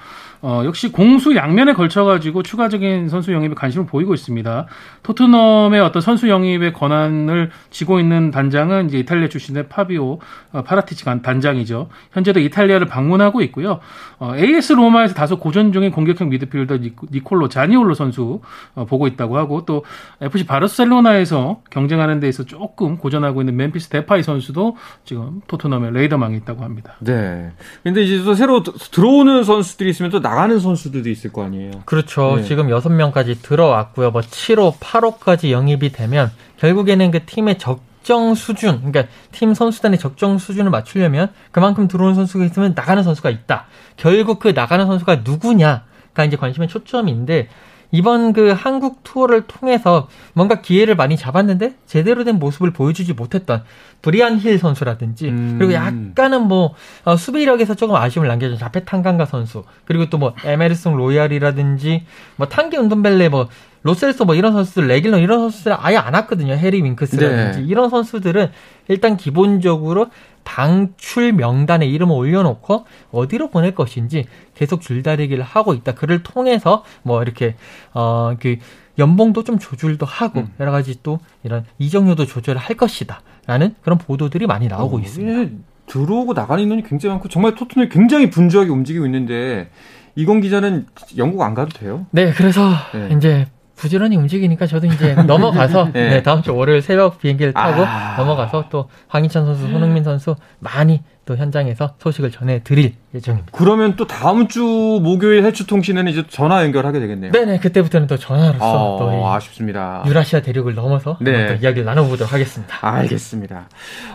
어, 0.44 0.62
역시 0.64 0.90
공수 0.90 1.36
양면에 1.36 1.72
걸쳐가지고 1.72 2.42
추가적인 2.42 3.08
선수 3.08 3.32
영입에 3.32 3.54
관심을 3.54 3.86
보이고 3.86 4.12
있습니다. 4.12 4.66
토트넘의 5.04 5.80
어떤 5.80 6.02
선수 6.02 6.28
영입의 6.28 6.72
권한을 6.72 7.50
쥐고 7.70 8.00
있는 8.00 8.32
단장은 8.32 8.88
이제 8.88 8.98
이탈리아 8.98 9.28
출신의 9.28 9.68
파비오 9.68 10.18
어, 10.52 10.62
파라티치 10.62 11.04
간- 11.04 11.22
단장이죠. 11.22 11.88
현재도 12.12 12.40
이탈리아를 12.40 12.88
방문하고 12.88 13.40
있고요. 13.42 13.78
어, 14.18 14.32
AS 14.36 14.72
로마에서 14.72 15.14
다소 15.14 15.38
고전 15.38 15.72
중인 15.72 15.92
공격형 15.92 16.28
미드필더 16.30 16.78
니콜로 17.12 17.48
자니올로 17.48 17.94
선수 17.94 18.40
어, 18.74 18.84
보고 18.84 19.06
있다고 19.06 19.38
하고 19.38 19.64
또 19.64 19.84
FC 20.20 20.44
바르셀로나에서 20.46 21.60
경쟁하는 21.70 22.18
데에서 22.18 22.42
조금 22.44 22.98
고전하고 22.98 23.42
있는 23.42 23.54
멤피스 23.56 23.90
데파이 23.90 24.24
선수도 24.24 24.76
지금 25.04 25.40
토트넘의 25.46 25.92
레이더망에 25.92 26.34
있다고 26.38 26.64
합니다. 26.64 26.94
네. 26.98 27.52
근데 27.84 28.02
이제 28.02 28.24
또 28.24 28.34
새로 28.34 28.64
드- 28.64 28.72
들어오는 28.72 29.44
선수들이 29.44 29.90
있으면 29.90 30.10
또 30.10 30.20
나 30.22 30.31
가는 30.34 30.58
선수들도 30.58 31.08
있을 31.08 31.32
거 31.32 31.44
아니에요. 31.44 31.82
그렇죠. 31.84 32.36
네. 32.36 32.44
지금 32.44 32.68
6명까지 32.68 33.42
들어왔고요. 33.42 34.10
뭐 34.10 34.20
7호, 34.20 34.78
8호까지 34.78 35.50
영입이 35.50 35.92
되면 35.92 36.30
결국에는 36.58 37.10
그 37.10 37.24
팀의 37.24 37.58
적정 37.58 38.34
수준, 38.34 38.78
그러니까 38.78 39.04
팀 39.32 39.54
선수단의 39.54 39.98
적정 39.98 40.38
수준을 40.38 40.70
맞추려면 40.70 41.28
그만큼 41.50 41.88
들어오는 41.88 42.14
선수가 42.14 42.44
있으면 42.46 42.72
나가는 42.74 43.02
선수가 43.02 43.30
있다. 43.30 43.66
결국 43.96 44.38
그 44.38 44.48
나가는 44.48 44.86
선수가 44.86 45.22
누구냐가 45.24 46.24
이제 46.26 46.36
관심의 46.36 46.68
초점인데 46.68 47.48
이번 47.92 48.32
그 48.32 48.50
한국 48.50 49.04
투어를 49.04 49.42
통해서 49.46 50.08
뭔가 50.32 50.60
기회를 50.60 50.96
많이 50.96 51.16
잡았는데 51.16 51.74
제대로 51.86 52.24
된 52.24 52.38
모습을 52.38 52.72
보여주지 52.72 53.12
못했던 53.12 53.62
브리안 54.00 54.38
힐 54.38 54.58
선수라든지 54.58 55.28
음. 55.28 55.56
그리고 55.58 55.74
약간은 55.74 56.48
뭐 56.48 56.74
어, 57.04 57.16
수비력에서 57.16 57.74
조금 57.74 57.94
아쉬움을 57.94 58.28
남겨준 58.28 58.58
자페 58.58 58.84
탕강가 58.84 59.26
선수 59.26 59.64
그리고 59.84 60.08
또 60.10 60.22
뭐 60.22 60.34
에메르송 60.44 60.96
로얄이라든지 60.96 62.04
뭐 62.36 62.48
탕기 62.48 62.76
은돔벨레 62.78 63.28
뭐 63.28 63.48
로셀소 63.82 64.24
뭐 64.24 64.34
이런 64.34 64.52
선수들, 64.52 64.86
레길론 64.86 65.20
이런 65.20 65.40
선수들 65.40 65.74
아예 65.76 65.96
안 65.96 66.14
왔거든요. 66.14 66.54
해리 66.54 66.82
윙크스라든지 66.82 67.60
네. 67.60 67.66
이런 67.66 67.90
선수들은 67.90 68.50
일단 68.88 69.16
기본적으로 69.16 70.06
방출 70.44 71.32
명단에 71.32 71.86
이름을 71.86 72.14
올려놓고 72.14 72.86
어디로 73.10 73.50
보낼 73.50 73.74
것인지 73.74 74.26
계속 74.54 74.80
줄다리기를 74.80 75.42
하고 75.42 75.74
있다. 75.74 75.94
그를 75.94 76.22
통해서 76.22 76.84
뭐 77.02 77.22
이렇게 77.22 77.56
어그 77.92 78.56
연봉도 78.98 79.44
좀 79.44 79.58
조절도 79.58 80.06
하고 80.06 80.40
음. 80.40 80.52
여러 80.60 80.70
가지 80.70 81.02
또 81.02 81.18
이런 81.42 81.64
이적료도 81.78 82.26
조절을 82.26 82.60
할 82.60 82.76
것이다라는 82.76 83.74
그런 83.82 83.98
보도들이 83.98 84.46
많이 84.46 84.68
나오고 84.68 84.98
어, 84.98 85.00
있습니다. 85.00 85.40
예, 85.40 85.50
들어오고 85.86 86.34
나가는 86.34 86.62
인원이 86.62 86.82
굉장히 86.84 87.14
많고 87.14 87.28
정말 87.28 87.54
토트넘이 87.54 87.88
굉장히 87.88 88.30
분주하게 88.30 88.70
움직이고 88.70 89.04
있는데 89.06 89.70
이건 90.14 90.40
기자는 90.40 90.86
영국 91.16 91.42
안 91.42 91.54
가도 91.54 91.70
돼요? 91.70 92.06
네, 92.10 92.32
그래서 92.32 92.70
네. 92.92 93.14
이제 93.16 93.46
부지런히 93.82 94.16
움직이니까 94.16 94.68
저도 94.68 94.86
이제 94.86 95.14
넘어가서 95.26 95.90
네. 95.92 96.08
네, 96.10 96.22
다음 96.22 96.40
주 96.40 96.54
월요일 96.54 96.82
새벽 96.82 97.18
비행기를 97.18 97.52
타고 97.52 97.82
아. 97.84 98.14
넘어가서 98.16 98.66
또 98.70 98.88
황희찬 99.08 99.44
선수, 99.44 99.62
손흥민 99.68 100.04
선수 100.04 100.36
많이 100.60 101.02
또 101.24 101.36
현장에서 101.36 101.94
소식을 102.00 102.32
전해드릴 102.32 102.94
예정입니다. 103.14 103.52
그러면 103.56 103.94
또 103.94 104.06
다음 104.06 104.48
주 104.48 104.60
목요일 104.60 105.44
해추통신에는 105.44 106.10
이제 106.10 106.24
전화 106.28 106.64
연결하게 106.64 106.98
되겠네요. 106.98 107.30
네네, 107.30 107.58
그때부터는 107.60 108.08
또 108.08 108.16
전화로서 108.16 108.96
어, 108.96 108.98
또이 108.98 109.22
아쉽습니다. 109.24 110.02
유라시아 110.06 110.40
대륙을 110.40 110.74
넘어서 110.74 111.18
네. 111.20 111.58
이야기를 111.62 111.84
나눠보도록 111.84 112.32
하겠습니다. 112.32 112.76
알겠습니다. 112.80 113.68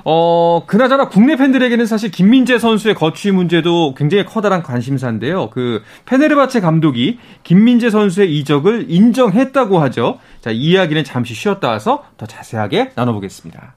어, 0.03 0.63
그나저나 0.67 1.07
국내 1.07 1.37
팬들에게는 1.37 1.85
사실 1.85 2.11
김민재 2.11 2.59
선수의 2.59 2.95
거취 2.95 3.31
문제도 3.31 3.93
굉장히 3.95 4.25
커다란 4.25 4.61
관심사인데요. 4.61 5.49
그 5.49 5.83
페네르바체 6.05 6.59
감독이 6.59 7.19
김민재 7.43 7.89
선수의 7.89 8.35
이적을 8.37 8.87
인정했다고 8.89 9.79
하죠. 9.79 10.19
자, 10.41 10.51
이 10.51 10.67
이야기는 10.67 11.03
잠시 11.05 11.33
쉬었다 11.33 11.69
와서 11.69 12.03
더 12.17 12.25
자세하게 12.25 12.91
나눠보겠습니다. 12.95 13.75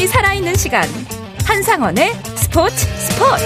짜릿함이 0.00 0.06
살아있는 0.06 0.54
시간 0.54 0.82
한상원의 1.44 2.12
스포츠 2.36 2.86
스포츠 2.96 3.44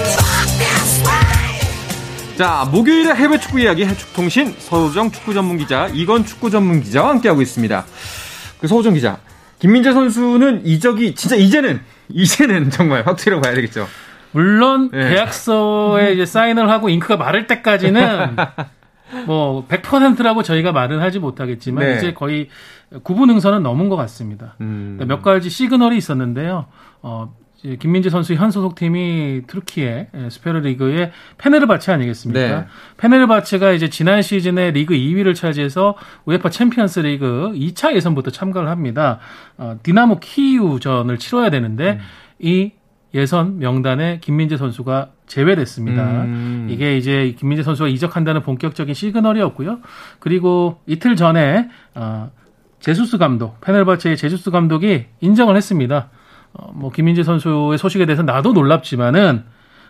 자, 2.37 2.67
목요일에 2.71 3.13
해외 3.13 3.37
축구 3.37 3.59
이야기 3.59 3.85
해축통신 3.85 4.55
서우정 4.59 5.11
축구 5.11 5.33
전문 5.33 5.57
기자 5.57 5.89
이건 5.93 6.25
축구 6.25 6.49
전문 6.49 6.81
기자와 6.81 7.09
함께하고 7.09 7.41
있습니다. 7.41 7.85
그 8.59 8.67
서우정 8.67 8.93
기자, 8.93 9.17
김민재 9.59 9.91
선수는 9.91 10.65
이적이 10.65 11.15
진짜 11.15 11.35
이제는 11.35 11.81
이제는 12.09 12.69
정말 12.71 13.05
확실하고 13.05 13.41
봐야 13.41 13.53
되겠죠. 13.53 13.87
물론 14.31 14.91
네. 14.91 15.09
계약서에 15.09 16.13
이제 16.13 16.25
사인을 16.25 16.69
하고 16.69 16.89
잉크가 16.89 17.17
마를 17.17 17.47
때까지는 17.47 18.35
뭐 19.25 19.65
100%라고 19.67 20.43
저희가 20.43 20.71
말은 20.71 20.99
하지 20.99 21.19
못하겠지만 21.19 21.85
네. 21.85 21.97
이제 21.97 22.13
거의 22.13 22.49
9부 23.03 23.15
능선은 23.15 23.63
넘은 23.63 23.89
것 23.89 23.95
같습니다. 23.95 24.55
음. 24.61 24.99
몇 25.07 25.21
가지 25.21 25.49
시그널이 25.49 25.97
있었는데요. 25.97 26.65
어, 27.01 27.33
김민재 27.79 28.09
선수 28.09 28.33
현 28.35 28.51
소속팀이 28.51 29.43
튀르키예, 29.47 30.07
쉬페르 30.13 30.59
리그의 30.59 31.11
페네르바체 31.37 31.91
아니겠습니까? 31.93 32.59
네. 32.59 32.65
페네르바체가 32.97 33.71
이제 33.71 33.89
지난 33.89 34.21
시즌에 34.21 34.71
리그 34.71 34.93
2위를 34.93 35.33
차지해서 35.33 35.95
UEFA 36.25 36.49
챔피언스 36.49 36.99
리그 36.99 37.53
2차 37.55 37.95
예선부터 37.95 38.31
참가를 38.31 38.69
합니다. 38.69 39.19
어, 39.57 39.79
디나모 39.81 40.19
키이우전을 40.19 41.17
치러야 41.17 41.49
되는데 41.49 41.93
음. 41.93 41.99
이 42.39 42.71
예선 43.15 43.59
명단에 43.59 44.19
김민재 44.19 44.57
선수가 44.57 45.11
제외됐습니다. 45.27 46.03
음. 46.23 46.67
이게 46.69 46.97
이제 46.97 47.35
김민재 47.37 47.63
선수가 47.63 47.89
이적한다는 47.89 48.41
본격적인 48.43 48.93
시그널이었고요. 48.93 49.79
그리고 50.19 50.79
이틀 50.85 51.15
전에 51.15 51.69
어, 51.95 52.29
제수스 52.79 53.17
감독, 53.17 53.59
페넬바체의 53.61 54.17
제수스 54.17 54.51
감독이 54.51 55.05
인정을 55.21 55.55
했습니다. 55.55 56.09
어, 56.53 56.71
뭐 56.73 56.91
김민재 56.91 57.23
선수의 57.23 57.77
소식에 57.77 58.05
대해서 58.05 58.23
나도 58.23 58.53
놀랍지만은 58.53 59.43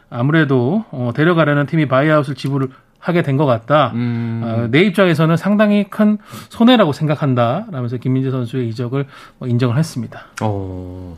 아무래도 0.10 0.86
어, 0.92 1.12
데려가려는 1.16 1.66
팀이 1.66 1.88
바이아웃을 1.88 2.36
지불을 2.36 2.70
하게 3.00 3.22
된 3.22 3.38
것 3.38 3.46
같다. 3.46 3.92
음. 3.94 4.42
어, 4.44 4.68
내 4.72 4.82
입장에서는 4.82 5.38
상당히 5.38 5.84
큰 5.90 6.18
손해라고 6.50 6.92
생각한다. 6.92 7.68
라면서 7.72 7.98
김민재 7.98 8.32
선수의 8.32 8.68
이적을 8.70 9.06
뭐 9.38 9.48
인정을 9.48 9.78
했습니다. 9.78 10.22
어, 10.42 11.18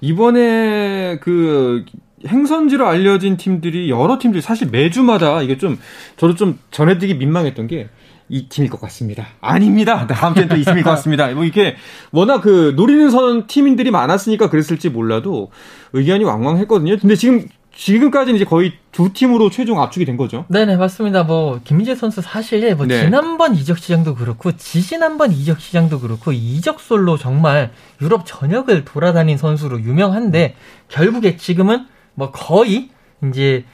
이번에 0.00 1.18
그 1.20 1.84
행선지로 2.26 2.86
알려진 2.86 3.36
팀들이 3.36 3.90
여러 3.90 4.18
팀들이 4.18 4.42
사실 4.42 4.68
매주마다 4.70 5.42
이게 5.42 5.56
좀 5.58 5.78
저도 6.16 6.34
좀 6.34 6.58
전해드리기 6.70 7.14
민망했던 7.14 7.66
게 7.66 7.88
이 8.30 8.48
팀일 8.48 8.70
것 8.70 8.80
같습니다. 8.82 9.26
아닙니다. 9.40 10.06
다음 10.06 10.34
주엔 10.34 10.48
또이 10.48 10.62
팀일 10.62 10.84
것 10.84 10.90
같습니다. 10.90 11.28
뭐 11.32 11.44
이렇게 11.44 11.74
워낙 12.12 12.40
그 12.40 12.72
노리는 12.76 13.10
선 13.10 13.48
팀인들이 13.48 13.90
많았으니까 13.90 14.48
그랬을지 14.48 14.88
몰라도 14.88 15.50
의견이 15.92 16.24
왕왕했거든요. 16.24 16.98
근데 17.00 17.16
지금 17.16 17.46
지금까지는 17.74 18.36
이제 18.36 18.44
거의 18.44 18.72
두 18.92 19.12
팀으로 19.12 19.50
최종 19.50 19.80
압축이 19.82 20.04
된 20.04 20.16
거죠. 20.16 20.44
네네 20.48 20.76
맞습니다. 20.76 21.24
뭐 21.24 21.60
김민재 21.64 21.96
선수 21.96 22.20
사실 22.20 22.74
뭐 22.76 22.86
네. 22.86 23.04
지난번 23.04 23.56
이적 23.56 23.78
시장도 23.78 24.14
그렇고 24.14 24.52
지지난번 24.52 25.32
이적 25.32 25.60
시장도 25.60 25.98
그렇고 25.98 26.30
이적솔로 26.30 27.16
정말 27.16 27.72
유럽 28.00 28.26
전역을 28.26 28.84
돌아다닌 28.84 29.38
선수로 29.38 29.80
유명한데 29.80 30.54
결국에 30.88 31.36
지금은 31.36 31.86
뭐 32.20 32.30
거의 32.30 32.90
이제 33.24 33.64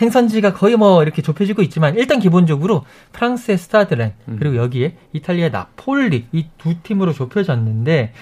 행선지가 0.00 0.54
거의 0.54 0.76
뭐 0.76 1.02
이렇게 1.02 1.22
좁혀지고 1.22 1.62
있지만 1.62 1.96
일단 1.96 2.18
기본적으로 2.20 2.84
프랑스의 3.12 3.58
스타드렌 3.58 4.12
음. 4.28 4.36
그리고 4.38 4.56
여기에 4.56 4.96
이탈리아의 5.12 5.50
나폴리 5.50 6.26
이 6.32 6.46
두 6.58 6.74
팀으로 6.82 7.12
좁혀졌는데 7.12 8.12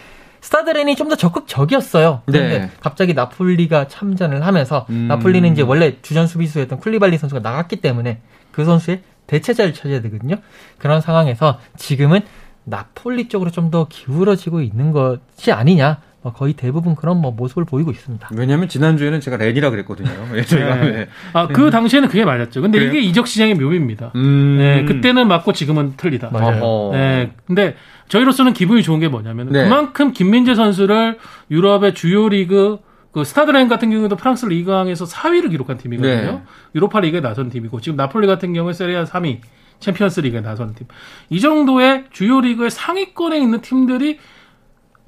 스타드렌이 0.40 0.96
좀 0.96 1.08
더 1.08 1.16
적극적이었어요. 1.16 2.22
그런데 2.26 2.58
네. 2.58 2.70
갑자기 2.80 3.14
나폴리가 3.14 3.88
참전을 3.88 4.44
하면서 4.44 4.86
음. 4.90 5.06
나폴리는 5.08 5.50
이제 5.52 5.62
원래 5.62 5.96
주전 6.02 6.26
수비수였던 6.26 6.78
쿨리발리 6.78 7.16
선수가 7.18 7.40
나갔기 7.40 7.76
때문에 7.76 8.20
그 8.50 8.64
선수의 8.64 9.02
대체자를 9.26 9.72
찾아야 9.72 10.00
되거든요. 10.02 10.36
그런 10.78 11.00
상황에서 11.00 11.58
지금은 11.76 12.20
나폴리 12.64 13.28
쪽으로 13.28 13.50
좀 13.50 13.70
더 13.70 13.86
기울어지고 13.88 14.60
있는 14.62 14.92
것이 14.92 15.52
아니냐. 15.52 16.00
뭐 16.22 16.32
거의 16.32 16.52
대부분 16.52 16.94
그런 16.94 17.20
뭐 17.20 17.32
모습을 17.32 17.64
보이고 17.64 17.90
있습니다. 17.90 18.28
왜냐하면 18.34 18.68
지난주에는 18.68 19.20
제가 19.20 19.36
렌이라 19.36 19.70
그랬거든요. 19.70 20.08
예, 20.36 20.42
저희가. 20.42 20.76
네. 20.76 20.90
네. 20.92 21.08
아, 21.32 21.48
그 21.48 21.70
당시에는 21.70 22.08
그게 22.08 22.24
맞았죠. 22.24 22.62
근데 22.62 22.78
그래요? 22.78 22.92
이게 22.92 23.00
이적 23.00 23.26
시장의 23.26 23.54
묘미입니다. 23.56 24.12
음. 24.14 24.56
네, 24.58 24.84
그때는 24.84 25.26
맞고 25.26 25.52
지금은 25.52 25.94
틀리다. 25.96 26.30
맞아요. 26.30 26.62
어허. 26.62 26.96
네, 26.96 27.32
근데 27.46 27.74
저희로서는 28.08 28.52
기분이 28.52 28.82
좋은 28.82 29.00
게 29.00 29.08
뭐냐면 29.08 29.48
네. 29.50 29.64
그만큼 29.64 30.12
김민재 30.12 30.54
선수를 30.54 31.18
유럽의 31.50 31.94
주요 31.94 32.28
리그 32.28 32.78
그 33.10 33.24
스타드 33.24 33.56
렌 33.56 33.68
같은 33.68 33.90
경우에도 33.90 34.16
프랑스 34.16 34.46
리그앙에서 34.46 35.04
4위를 35.04 35.50
기록한 35.50 35.76
팀이거든요. 35.76 36.32
네. 36.32 36.42
유로파 36.74 37.00
리그에 37.00 37.20
나선 37.20 37.50
팀이고 37.50 37.80
지금 37.80 37.96
나폴리 37.96 38.26
같은 38.26 38.54
경우에 38.54 38.72
세리에 38.72 38.99
A 38.99 39.04
3위, 39.04 39.40
챔피언스 39.80 40.20
리그에 40.20 40.40
나선 40.40 40.74
팀. 40.74 40.86
이 41.28 41.40
정도의 41.40 42.04
주요 42.10 42.40
리그의 42.40 42.70
상위권에 42.70 43.38
있는 43.38 43.60
팀들이 43.60 44.18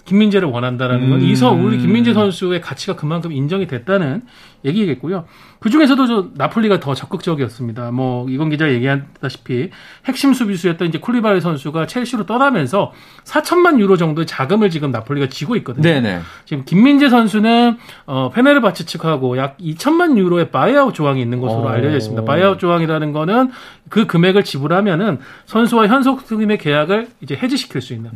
김민재를 0.04 0.48
원한다라는 0.48 1.10
건 1.10 1.20
음. 1.20 1.26
이서 1.26 1.50
우리 1.52 1.78
김민재 1.78 2.12
선수의 2.12 2.60
가치가 2.60 2.94
그만큼 2.94 3.32
인정이 3.32 3.66
됐다는 3.66 4.22
얘기겠고요. 4.64 5.24
그 5.60 5.70
중에서도 5.70 6.06
저 6.06 6.28
나폴리가 6.34 6.80
더 6.80 6.94
적극적이었습니다. 6.94 7.90
뭐 7.90 8.28
이건 8.28 8.50
기자 8.50 8.70
얘기했다시피 8.70 9.70
핵심 10.04 10.34
수비수였던 10.34 10.88
이제 10.88 10.98
쿨리발리 10.98 11.40
선수가 11.40 11.86
첼시로 11.86 12.26
떠나면서 12.26 12.92
4천만 13.24 13.78
유로 13.80 13.96
정도의 13.96 14.26
자금을 14.26 14.70
지금 14.70 14.90
나폴리가 14.90 15.28
쥐고 15.28 15.56
있거든요. 15.56 15.82
네네. 15.82 16.20
지금 16.44 16.64
김민재 16.64 17.08
선수는 17.08 17.78
어, 18.06 18.30
페네르바체 18.30 18.84
측하고 18.84 19.38
약 19.38 19.56
2천만 19.58 20.18
유로의 20.18 20.50
buyout 20.50 20.94
조항이 20.94 21.20
있는 21.20 21.40
것으로 21.40 21.62
오. 21.62 21.68
알려져 21.68 21.96
있습니다. 21.96 22.24
buyout 22.24 22.58
조항이라는 22.58 23.12
거는 23.12 23.50
그 23.88 24.06
금액을 24.06 24.44
지불하면은 24.44 25.18
선수와 25.46 25.86
현 25.86 26.06
소속 26.06 26.26
팀의 26.26 26.58
계약을 26.58 27.08
이제 27.22 27.36
해지시킬 27.36 27.80
수 27.80 27.94
있는 27.94 28.10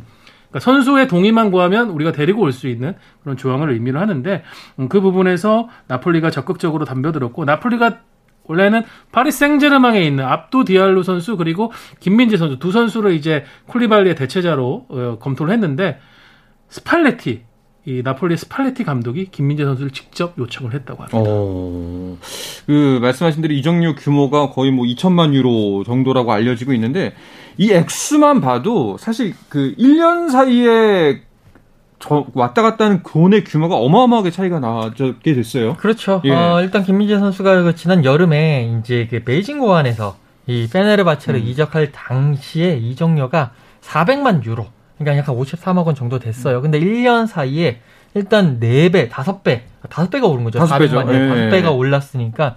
그러니까 0.49 0.61
선수의 0.61 1.09
동의만 1.09 1.51
구하면 1.51 1.91
우리가 1.91 2.13
데리고 2.13 2.43
올 2.43 2.53
수 2.53 2.69
있는 2.69 2.95
그런 3.23 3.37
조항을 3.37 3.71
의미를 3.71 4.01
하는데 4.01 4.43
음, 4.79 4.89
그 4.89 5.01
부분에서 5.01 5.69
나폴리가 5.87 6.31
적극적으로 6.31 6.85
덤벼들었고 6.85 7.45
나폴리가 7.45 8.01
원래는 8.45 8.83
파리 9.13 9.31
생제르맹에 9.31 10.03
있는 10.03 10.25
압두 10.25 10.65
디알로 10.65 11.03
선수 11.03 11.37
그리고 11.37 11.71
김민재 12.01 12.39
선수 12.39 12.59
두 12.59 12.73
선수를 12.73 13.13
이제 13.13 13.45
쿨리발리의 13.67 14.15
대체자로 14.15 14.87
어, 14.89 15.19
검토를 15.21 15.53
했는데 15.53 16.01
스팔레티 16.69 17.43
이 17.89 18.03
나폴리 18.05 18.37
스팔레티 18.37 18.85
감독이 18.85 19.31
김민재 19.31 19.65
선수를 19.65 19.93
직접 19.93 20.35
요청을 20.37 20.75
했다고 20.75 21.05
합니다. 21.05 21.19
어, 21.19 22.19
그 22.67 22.99
말씀하신 23.01 23.41
대로 23.41 23.55
이적료 23.55 23.95
규모가 23.95 24.51
거의 24.51 24.71
뭐 24.71 24.85
2천만 24.85 25.33
유로 25.33 25.85
정도라고 25.85 26.31
알려지고 26.31 26.75
있는데 26.75 27.15
이 27.57 27.73
액수만 27.73 28.43
봐도 28.43 28.99
사실 28.99 29.33
그 29.49 29.75
1년 29.79 30.31
사이에 30.31 31.23
저 31.99 32.27
왔다 32.35 32.61
갔다 32.61 32.85
하는 32.85 33.03
돈의 33.03 33.45
규모가 33.45 33.77
어마어마하게 33.77 34.33
차이가 34.33 34.61
나게 34.61 35.15
됐어요. 35.23 35.75
그렇죠. 35.79 36.21
예. 36.27 36.31
어, 36.31 36.61
일단 36.61 36.85
김민재 36.85 37.19
선수가 37.19 37.63
그 37.63 37.75
지난 37.75 38.05
여름에 38.05 38.79
이제 38.79 39.09
그 39.11 39.25
베이징 39.25 39.61
고안에서 39.61 40.19
이 40.47 40.69
페네르바체를 40.71 41.41
음. 41.41 41.47
이적할 41.47 41.93
당시에 41.93 42.77
이적료가 42.77 43.53
400만 43.81 44.45
유로, 44.45 44.67
그러니까 44.99 45.17
약 45.17 45.27
53억 45.27 45.87
원 45.87 45.95
정도 45.95 46.19
됐어요. 46.19 46.61
근데 46.61 46.79
1년 46.81 47.27
사이에 47.27 47.81
일단 48.15 48.59
4배, 48.61 49.11
5배, 49.11 49.63
5배가 49.89 50.31
오른 50.31 50.45
거죠. 50.45 50.59
다섯 50.59 50.79
배죠. 50.79 50.99
400만, 50.99 51.15
예. 51.15 51.51
5배가 51.51 51.77
올랐으니까 51.77 52.57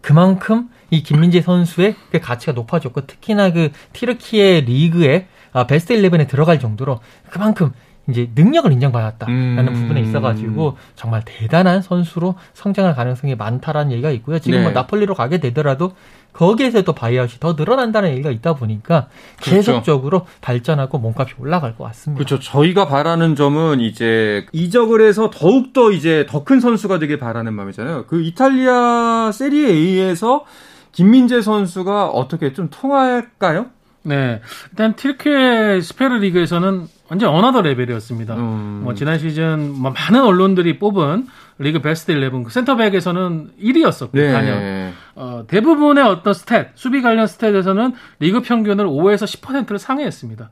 그만큼 0.00 0.68
이 0.90 1.02
김민재 1.02 1.40
선수의 1.40 1.96
그 2.10 2.20
가치가 2.20 2.52
높아졌고 2.52 3.06
특히나 3.06 3.52
그 3.52 3.70
튀르키예 3.92 4.62
리그에 4.62 5.26
아, 5.52 5.66
베스트 5.66 5.94
11에 5.94 6.28
들어갈 6.28 6.60
정도로 6.60 7.00
그만큼 7.30 7.72
이제 8.08 8.30
능력을 8.34 8.70
인정받았다라는 8.72 9.68
음. 9.68 9.74
부분에 9.74 10.00
있어가지고 10.00 10.76
정말 10.94 11.22
대단한 11.24 11.82
선수로 11.82 12.36
성장할 12.54 12.94
가능성이 12.94 13.34
많다라는 13.34 13.90
얘기가 13.92 14.10
있고요. 14.10 14.38
지금 14.38 14.60
뭐 14.60 14.68
네. 14.68 14.74
나폴리로 14.74 15.14
가게 15.14 15.38
되더라도 15.38 15.92
거기에서 16.32 16.82
또 16.82 16.92
바이아웃이 16.92 17.40
더 17.40 17.54
늘어난다는 17.54 18.10
얘기가 18.10 18.30
있다 18.30 18.54
보니까 18.54 19.08
그렇죠. 19.42 19.72
계속적으로 19.72 20.26
발전하고 20.42 20.98
몸값이 20.98 21.34
올라갈 21.38 21.76
것 21.76 21.84
같습니다. 21.84 22.22
그렇죠. 22.22 22.38
저희가 22.42 22.86
바라는 22.86 23.34
점은 23.36 23.80
이제 23.80 24.46
이적을 24.52 25.00
해서 25.00 25.30
더욱 25.32 25.72
더 25.72 25.90
이제 25.92 26.26
더 26.28 26.44
큰 26.44 26.60
선수가 26.60 26.98
되길 27.00 27.18
바라는 27.18 27.54
마음이잖아요. 27.54 28.04
그 28.06 28.22
이탈리아 28.22 29.30
세리에 29.32 29.68
A에서 29.68 30.44
김민재 30.92 31.40
선수가 31.42 32.08
어떻게 32.08 32.52
좀 32.52 32.68
통할까요? 32.70 33.66
네. 34.02 34.40
일단 34.70 34.94
튀르키예 34.94 35.82
쉬페르 35.82 36.14
리그에서는 36.18 36.86
완전 37.08 37.34
another 37.34 37.62
level이었습니다. 37.62 38.34
음. 38.36 38.80
뭐 38.84 38.94
지난 38.94 39.18
시즌 39.18 39.72
뭐 39.72 39.90
많은 39.92 40.24
언론들이 40.24 40.78
뽑은 40.78 41.26
리그 41.58 41.80
베스트 41.80 42.12
11, 42.12 42.30
그 42.44 42.50
센터백에서는 42.50 43.50
1위였었고 43.60 44.10
네. 44.12 44.32
단연. 44.32 44.92
어, 45.16 45.44
대부분의 45.48 46.04
어떤 46.04 46.32
stat, 46.34 46.68
수비 46.74 47.02
관련 47.02 47.26
stat에서는 47.26 47.94
리그 48.20 48.42
평균을 48.42 48.86
5에서 48.86 49.24
10%를 49.24 49.78
상회했습니다. 49.78 50.50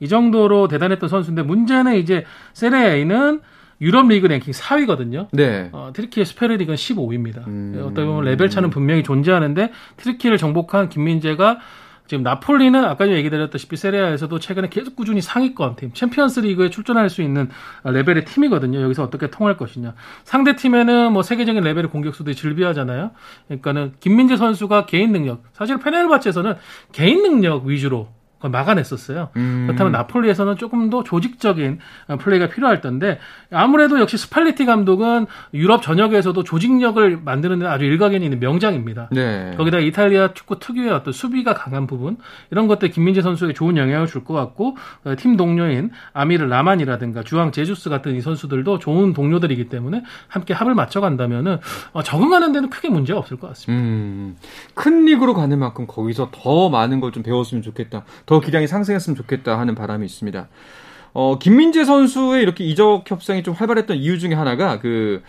이 0.00 0.08
정도로 0.08 0.68
대단했던 0.68 1.08
선수인데 1.08 1.42
문제는 1.42 1.96
이제 1.96 2.24
세리에 2.52 2.96
A는 2.96 3.40
유럽 3.80 4.06
리그 4.08 4.26
랭킹 4.26 4.52
4위거든요. 4.52 5.28
네. 5.32 5.70
어, 5.72 5.90
튀르키예 5.92 6.24
쉬페르 6.26 6.54
리그는 6.54 6.76
15위입니다. 6.76 7.46
음. 7.48 7.82
어떻게 7.84 8.04
보면 8.04 8.24
레벨 8.24 8.48
차는 8.48 8.70
분명히 8.70 9.02
존재하는데 9.02 9.72
튀르키예를 9.96 10.36
정복한 10.36 10.88
김민재가 10.88 11.58
지금 12.12 12.24
나폴리는 12.24 12.84
아까 12.84 13.08
얘기 13.08 13.30
드렸다시피 13.30 13.74
세리에 13.78 14.03
A에서도 14.03 14.38
최근에 14.38 14.68
계속 14.68 14.96
꾸준히 14.96 15.22
상위권 15.22 15.76
팀, 15.76 15.94
챔피언스 15.94 16.40
리그에 16.40 16.68
출전할 16.68 17.08
수 17.08 17.22
있는 17.22 17.48
레벨의 17.84 18.26
팀이거든요. 18.26 18.82
여기서 18.82 19.02
어떻게 19.02 19.30
통할 19.30 19.56
것이냐. 19.56 19.94
상대 20.22 20.54
팀에는 20.54 21.10
뭐 21.10 21.22
세계적인 21.22 21.62
레벨의 21.62 21.88
공격수들이 21.88 22.36
즐비하잖아요. 22.36 23.12
그러니까는 23.48 23.94
김민재 24.00 24.36
선수가 24.36 24.84
개인 24.84 25.12
능력, 25.12 25.42
사실 25.54 25.78
페네르바체에서는 25.78 26.56
개인 26.92 27.22
능력 27.22 27.64
위주로 27.64 28.08
막아냈었어요. 28.48 29.28
음. 29.36 29.64
그렇다면 29.66 29.92
나폴리에서는 29.92 30.56
조금 30.56 30.90
더 30.90 31.02
조직적인 31.04 31.78
어, 32.08 32.16
플레이가 32.16 32.48
필요할 32.48 32.80
텐데 32.80 33.18
아무래도 33.52 34.00
역시 34.00 34.16
스팔레티 34.16 34.64
감독은 34.66 35.26
유럽 35.54 35.82
전역에서도 35.82 36.42
조직력을 36.42 37.20
만드는 37.24 37.58
데 37.60 37.66
아주 37.66 37.84
일가견이 37.84 38.24
있는 38.24 38.40
명장입니다. 38.40 39.08
네. 39.12 39.54
거기다 39.56 39.78
이탈리아 39.78 40.32
축구 40.34 40.58
특유의 40.58 40.90
어떤 40.90 41.12
수비가 41.12 41.54
강한 41.54 41.86
부분 41.86 42.16
이런 42.50 42.66
것들 42.66 42.90
김민재 42.90 43.22
선수에게 43.22 43.52
좋은 43.54 43.76
영향을 43.76 44.06
줄 44.06 44.22
것 44.24 44.34
같고 44.34 44.76
어, 45.04 45.14
팀 45.18 45.36
동료인 45.36 45.90
아미르 46.12 46.44
라흐마니라든가 46.44 47.22
주앙 47.24 47.50
제주스 47.52 47.90
같은 47.90 48.14
이 48.14 48.20
선수들도 48.20 48.78
좋은 48.78 49.12
동료들이기 49.12 49.68
때문에 49.68 50.02
함께 50.28 50.54
합을 50.54 50.74
맞춰간다면은 50.74 51.58
어, 51.92 52.02
적응하는 52.02 52.52
데는 52.52 52.70
크게 52.70 52.88
문제가 52.88 53.18
없을 53.18 53.36
것 53.36 53.48
같습니다. 53.48 53.82
음, 53.82 54.36
큰 54.74 55.04
리그로 55.04 55.34
가는 55.34 55.58
만큼 55.58 55.86
거기서 55.86 56.30
더 56.32 56.68
많은 56.68 57.00
걸 57.00 57.12
좀 57.12 57.22
배웠으면 57.22 57.62
좋겠다. 57.62 58.04
더 58.32 58.40
기량이 58.40 58.66
상승했으면 58.66 59.14
좋겠다 59.14 59.58
하는 59.58 59.74
바람이 59.74 60.06
있습니다. 60.06 60.48
어, 61.12 61.38
김민재 61.38 61.84
선수의 61.84 62.42
이렇게 62.42 62.64
이적 62.64 63.10
협상이 63.10 63.42
좀 63.42 63.52
활발했던 63.52 63.98
이유 63.98 64.18
중에 64.18 64.32
하나가 64.32 64.78
그 64.78 65.22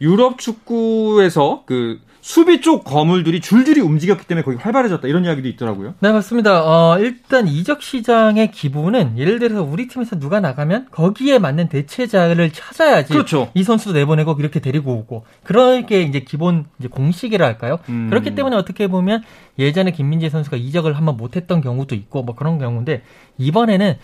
유럽 0.00 0.38
축구에서 0.38 1.64
그 1.66 1.98
수비 2.24 2.62
쪽 2.62 2.84
거물들이 2.84 3.38
줄줄이 3.38 3.82
움직였기 3.82 4.26
때문에 4.26 4.44
거기 4.44 4.56
활발해졌다 4.56 5.06
이런 5.08 5.26
이야기도 5.26 5.46
있더라고요. 5.46 5.92
네, 6.00 6.10
맞습니다. 6.10 6.64
어, 6.64 6.98
일단 6.98 7.46
이적 7.46 7.82
시장의 7.82 8.50
기본은 8.50 9.18
예를 9.18 9.38
들어서 9.38 9.62
우리 9.62 9.88
팀에서 9.88 10.18
누가 10.18 10.40
나가면 10.40 10.86
거기에 10.90 11.38
맞는 11.38 11.68
대체자를 11.68 12.50
찾아야지 12.50 13.12
그렇죠. 13.12 13.50
이 13.52 13.62
선수도 13.62 13.92
내보내고 13.92 14.36
이렇게 14.38 14.58
데리고 14.60 14.94
오고 14.94 15.26
그렇게 15.42 16.00
이제 16.00 16.20
기본 16.20 16.64
이제 16.78 16.88
공식이라 16.88 17.44
할까요? 17.44 17.78
음. 17.90 18.08
그렇기 18.08 18.34
때문에 18.34 18.56
어떻게 18.56 18.86
보면 18.86 19.22
예전에 19.58 19.90
김민재 19.90 20.30
선수가 20.30 20.56
이적을 20.56 20.96
한번 20.96 21.18
못했던 21.18 21.60
경우도 21.60 21.94
있고 21.94 22.22
뭐 22.22 22.34
그런 22.34 22.58
경우인데 22.58 23.02
이번에는 23.36 23.98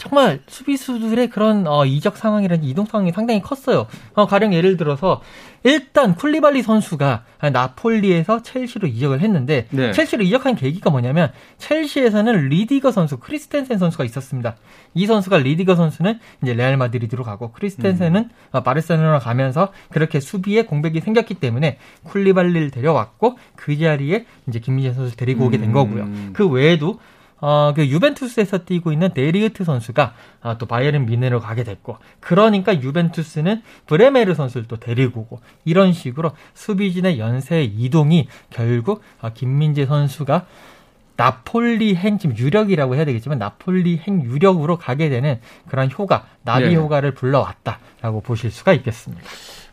정말 0.00 0.40
수비수들의 0.46 1.28
그런 1.28 1.66
어, 1.66 1.84
이적 1.84 2.16
상황이라든지 2.16 2.70
이동 2.70 2.86
상황이 2.86 3.12
상당히 3.12 3.42
컸어요. 3.42 3.86
어, 4.14 4.26
가령 4.26 4.54
예를 4.54 4.78
들어서 4.78 5.20
일단 5.62 6.14
쿨리발리 6.14 6.62
선수가 6.62 7.24
나폴리에서 7.52 8.42
첼시로 8.42 8.88
이적을 8.88 9.20
했는데 9.20 9.66
네. 9.68 9.92
첼시로 9.92 10.22
이적한 10.22 10.54
계기가 10.54 10.88
뭐냐면 10.88 11.30
첼시에서는 11.58 12.48
리디거 12.48 12.92
선수 12.92 13.18
크리스텐센 13.18 13.76
선수가 13.76 14.04
있었습니다. 14.04 14.56
이 14.94 15.06
선수가 15.06 15.36
리디거 15.36 15.74
선수는 15.74 16.18
이제 16.42 16.54
레알 16.54 16.78
마드리드로 16.78 17.22
가고 17.22 17.52
크리스텐센은 17.52 18.30
어, 18.52 18.62
바르셀로나 18.62 19.18
가면서 19.18 19.68
그렇게 19.90 20.18
수비에 20.18 20.62
공백이 20.62 21.00
생겼기 21.00 21.34
때문에 21.34 21.76
쿨리발리를 22.04 22.70
데려왔고 22.70 23.36
그 23.54 23.78
자리에 23.78 24.24
이제 24.48 24.60
김민재 24.60 24.94
선수를 24.94 25.16
데리고 25.18 25.44
오게 25.44 25.58
된 25.58 25.68
음. 25.68 25.74
거고요. 25.74 26.08
그 26.32 26.48
외에도 26.48 26.98
어, 27.40 27.72
그 27.74 27.86
유벤투스에서 27.86 28.64
뛰고 28.64 28.92
있는 28.92 29.12
데리우트 29.14 29.64
선수가 29.64 30.14
아, 30.42 30.58
또 30.58 30.66
바이에른 30.66 31.06
미네로 31.06 31.40
가게 31.40 31.64
됐고, 31.64 31.98
그러니까 32.20 32.80
유벤투스는 32.80 33.62
브레메르 33.86 34.34
선수를 34.34 34.66
또 34.68 34.76
데리고 34.76 35.22
오고, 35.22 35.40
이런 35.64 35.92
식으로 35.92 36.32
수비진의 36.54 37.18
연쇄 37.18 37.62
이동이 37.62 38.28
결국 38.50 39.02
아, 39.20 39.30
김민재 39.30 39.86
선수가 39.86 40.46
나폴리 41.16 41.96
행 41.96 42.18
지금 42.18 42.34
유력이라고 42.36 42.96
해야 42.96 43.04
되겠지만 43.04 43.38
나폴리 43.38 43.98
행 43.98 44.22
유력으로 44.22 44.78
가게 44.78 45.10
되는 45.10 45.38
그런 45.68 45.90
효과, 45.90 46.26
나비 46.44 46.70
네. 46.70 46.76
효과를 46.76 47.12
불러왔다라고 47.12 48.22
보실 48.22 48.50
수가 48.50 48.72
있겠습니다. 48.72 49.22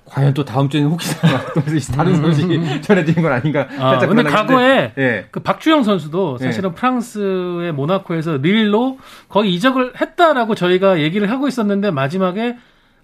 과연 0.10 0.34
또 0.34 0.46
다음 0.46 0.70
주에는 0.70 0.89
혹시나 0.89 1.46
또 1.54 1.62
다른 1.93 2.15
소식이 2.15 2.82
전해지는 2.82 3.22
건 3.24 3.32
아닌가. 3.34 3.67
아, 3.80 4.00
근데 4.00 4.24
과거에. 4.24 4.93
예. 4.98 5.28
그 5.32 5.41
박주영 5.41 5.84
선수도 5.84 6.38
사실은 6.38 6.74
프랑스의 6.74 7.74
모나코에서 7.74 8.38
릴로 8.38 8.98
거기 9.30 9.54
이적을 9.54 9.93
했다라고 10.00 10.56
저희가 10.56 11.00
얘기를 11.02 11.30
하고 11.30 11.48
있었는데 11.48 11.91
마지막에 11.91 12.58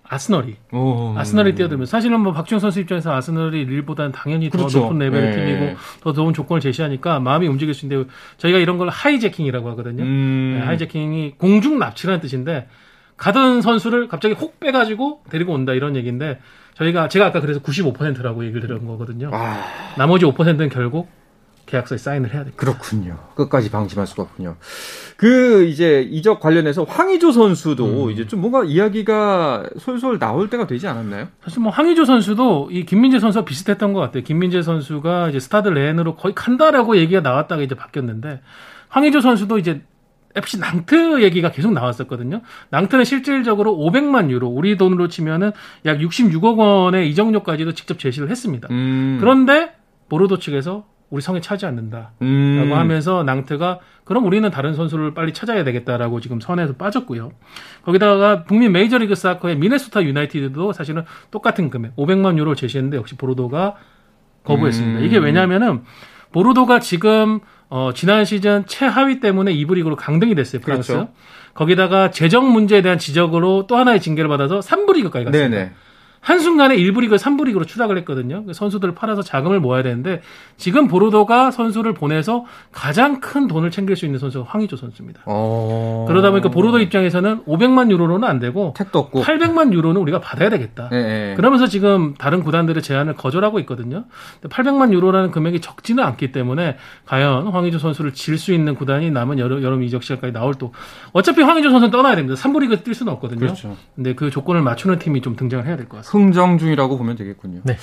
아스널이 0.06 0.56
오. 0.74 1.14
아스널이 1.18 1.56
뛰어들면서 1.56 1.90
사실은 1.90 2.20
뭐 2.20 2.34
박주영 2.34 2.60
선수 2.60 2.80
입장에서 2.82 3.14
아스널이 3.16 3.66
릴보다는 3.66 4.12
당연히 4.12 4.50
더 4.50 4.58
그렇죠. 4.60 4.80
높은 4.82 5.00
레벨의 5.00 5.32
네. 5.32 5.46
팀이고 5.46 5.76
더 6.02 6.14
좋은 6.14 6.34
조건을 6.34 6.60
제시하니까 6.62 7.20
마음이 7.20 7.48
움직일 7.48 7.74
수 7.74 7.86
있는데 7.86 8.10
저희가 8.38 8.60
이런 8.60 8.78
걸 8.78 8.90
하이제킹이라고 8.90 9.70
하거든요. 9.72 10.04
음. 10.04 10.58
네, 10.60 10.66
하이제킹이 10.66 11.36
공중 11.38 11.80
납치라는 11.80 12.20
뜻인데 12.20 12.68
가던 13.18 13.62
선수를 13.62 14.08
갑자기 14.08 14.34
혹 14.36 14.60
빼가지고 14.60 15.22
데리고 15.30 15.54
온다 15.54 15.74
이런 15.74 15.96
얘기인데 15.96 16.40
저희가 16.76 17.08
제가 17.08 17.28
아까 17.28 17.40
그래서 17.42 17.60
95%라고 17.60 18.46
얘기를 18.46 18.68
드린 18.68 18.88
거거든요. 18.88 19.30
아, 19.34 19.64
나머지 19.98 20.26
5%는 20.26 20.70
결국 20.70 21.08
계약서에 21.66 21.98
사인을 21.98 22.34
해야 22.34 22.44
돼요. 22.44 22.54
그렇군요. 22.56 23.18
끝까지 23.36 23.72
방심할 23.72 24.06
수가 24.06 24.24
없군요. 24.24 24.58
그 25.18 25.64
이제 25.64 26.02
이적 26.02 26.40
관련해서 26.40 26.84
황의조 26.84 27.32
선수도 27.32 28.12
이제 28.12 28.28
좀 28.28 28.42
뭔가 28.42 28.64
이야기가 28.64 29.70
솔솔 29.80 30.20
나올 30.20 30.50
때가 30.50 30.68
되지 30.68 30.88
않았나요? 30.88 31.30
사실 31.44 31.62
뭐 31.62 31.72
황의조 31.72 32.06
선수도 32.06 32.70
이 32.72 32.86
김민재 32.86 33.20
선수와 33.20 33.46
비슷했던 33.46 33.94
것 33.94 34.02
같아요. 34.02 34.24
김민재 34.24 34.62
선수가 34.62 35.30
이제 35.30 35.40
스타드 35.40 35.70
렌으로 35.70 36.16
거의 36.16 36.36
간다라고 36.36 36.98
얘기가 36.98 37.22
나왔다가 37.22 37.62
이제 37.62 37.76
바뀌었는데 37.76 38.42
황의조 38.90 39.22
선수도 39.22 39.58
이제 39.58 39.82
FC 40.36 40.60
낭트 40.60 41.24
얘기가 41.24 41.52
계속 41.52 41.74
나왔었거든요. 41.74 42.42
낭트는 42.70 43.04
실질적으로 43.06 43.76
500만 43.76 44.30
유로, 44.30 44.48
우리 44.48 44.78
돈으로 44.78 45.08
치면은 45.08 45.52
약 45.86 46.00
66억 46.00 46.58
원의 46.58 47.10
이적료까지도 47.10 47.74
직접 47.74 48.00
제시를 48.00 48.30
했습니다. 48.30 48.68
음. 48.72 49.18
그런데 49.20 49.74
보르도 50.10 50.40
측에서 50.40 50.86
우리 51.10 51.22
성에 51.22 51.42
차지 51.42 51.68
않는다. 51.68 52.14
음. 52.24 52.64
라고 52.64 52.76
하면서 52.76 53.24
낭트가 53.24 53.80
그럼 54.04 54.26
우리는 54.26 54.50
다른 54.50 54.74
선수를 54.74 55.14
빨리 55.14 55.32
찾아야 55.32 55.64
되겠다라고 55.64 56.20
지금 56.20 56.40
선에서 56.40 56.74
빠졌고요. 56.74 57.32
거기다가 57.84 58.46
북미 58.46 58.68
메이저리그 58.68 59.14
사커의 59.14 59.58
미네소타 59.58 60.04
유나이티드도 60.04 60.74
사실은 60.74 61.04
똑같은 61.30 61.70
금액 61.70 61.96
500만 61.96 62.40
유로 62.40 62.56
제시했는데 62.56 62.98
역시 62.98 63.16
보르도가 63.16 63.76
거부했습니다. 64.44 65.02
음. 65.02 65.06
이게 65.06 65.20
왜냐면은 65.20 65.84
보르도가 66.34 66.80
지금 66.80 67.40
어, 67.70 67.92
지난 67.96 68.26
시즌 68.26 68.66
최하위 68.68 69.20
때문에 69.20 69.54
2부 69.54 69.76
리그로 69.76 69.96
강등이 69.96 70.36
됐어요. 70.36 70.62
프랑스. 70.62 70.92
그렇죠. 70.92 71.12
거기다가 71.54 72.12
재정 72.12 72.52
문제에 72.52 72.82
대한 72.82 72.98
지적으로 72.98 73.66
또 73.68 73.78
하나의 73.78 74.02
징계를 74.02 74.28
받아서 74.28 74.60
3부 74.60 74.94
리그까지 74.96 75.26
갔습니다. 75.26 75.50
네네. 75.50 75.72
한순간에 76.24 76.78
1부 76.78 77.02
리그, 77.02 77.18
3부 77.18 77.46
리그로 77.46 77.66
추락을 77.66 77.98
했거든요. 78.00 78.46
그 78.46 78.54
선수들을 78.54 78.96
팔아서 78.96 79.22
자금을 79.22 79.60
모아야 79.60 79.84
되는데 79.84 80.22
지금 80.56 80.88
보르도가 80.88 81.52
선수를 81.52 81.94
보내서 81.94 82.46
가장 82.72 83.20
큰 83.20 83.48
돈을 83.48 83.72
챙길 83.72 83.96
수 83.98 84.06
있는 84.06 84.20
선수가 84.20 84.46
황의조 84.50 84.78
선수입니다. 84.78 85.22
어... 85.26 86.06
그러다 86.08 86.32
보니까 86.32 86.50
보르도 86.50 86.80
입장에서는 86.80 87.44
500만 87.46 87.92
유로로는 87.92 88.26
안 88.28 88.40
되고 88.40 88.74
택도 88.78 89.00
없고. 89.00 89.22
800만 89.24 89.74
유로는 89.74 90.00
우리가 90.02 90.20
받아야 90.22 90.50
되겠다. 90.50 90.88
네, 90.90 91.04
네. 91.04 91.34
그러면서 91.36 91.68
지금 91.68 92.14
다른 92.18 92.42
구단들의 92.42 92.82
제안을 92.82 93.16
거절하고 93.16 93.60
있거든요. 93.62 94.06
800만 94.44 94.94
유로라는 94.94 95.32
금액이 95.32 95.60
적지는 95.60 96.04
않기 96.04 96.32
때문에 96.32 96.78
과연 97.06 97.48
황의조 97.48 97.80
선수를 97.80 98.14
질 98.14 98.34
수 98.38 98.52
있는 98.52 98.74
구단이 98.76 99.12
남은 99.12 99.38
여름, 99.40 99.62
여름 99.62 99.84
이적 99.84 100.04
시간까지 100.04 100.34
나올 100.34 100.56
또 100.56 100.74
어차피 101.12 101.42
황의조 101.44 101.70
선수는 101.70 101.92
떠나야 101.92 102.16
됩니다. 102.16 102.36
3부 102.36 102.62
리그 102.62 102.82
뛸 102.84 102.94
수는 102.96 103.14
없거든요. 103.14 103.40
그렇죠. 103.40 103.78
근데 103.96 104.16
그 104.16 104.32
조건을 104.32 104.62
맞추는 104.62 104.98
팀이 105.00 105.22
좀 105.22 105.36
등장을 105.36 105.66
해야 105.66 105.78
될 105.78 105.88
것 105.88 105.98
같습니다. 105.98 106.13
흥정 106.14 106.58
중이라고 106.58 106.98
보면 106.98 107.16
되겠군요. 107.16 107.62
네. 107.64 107.78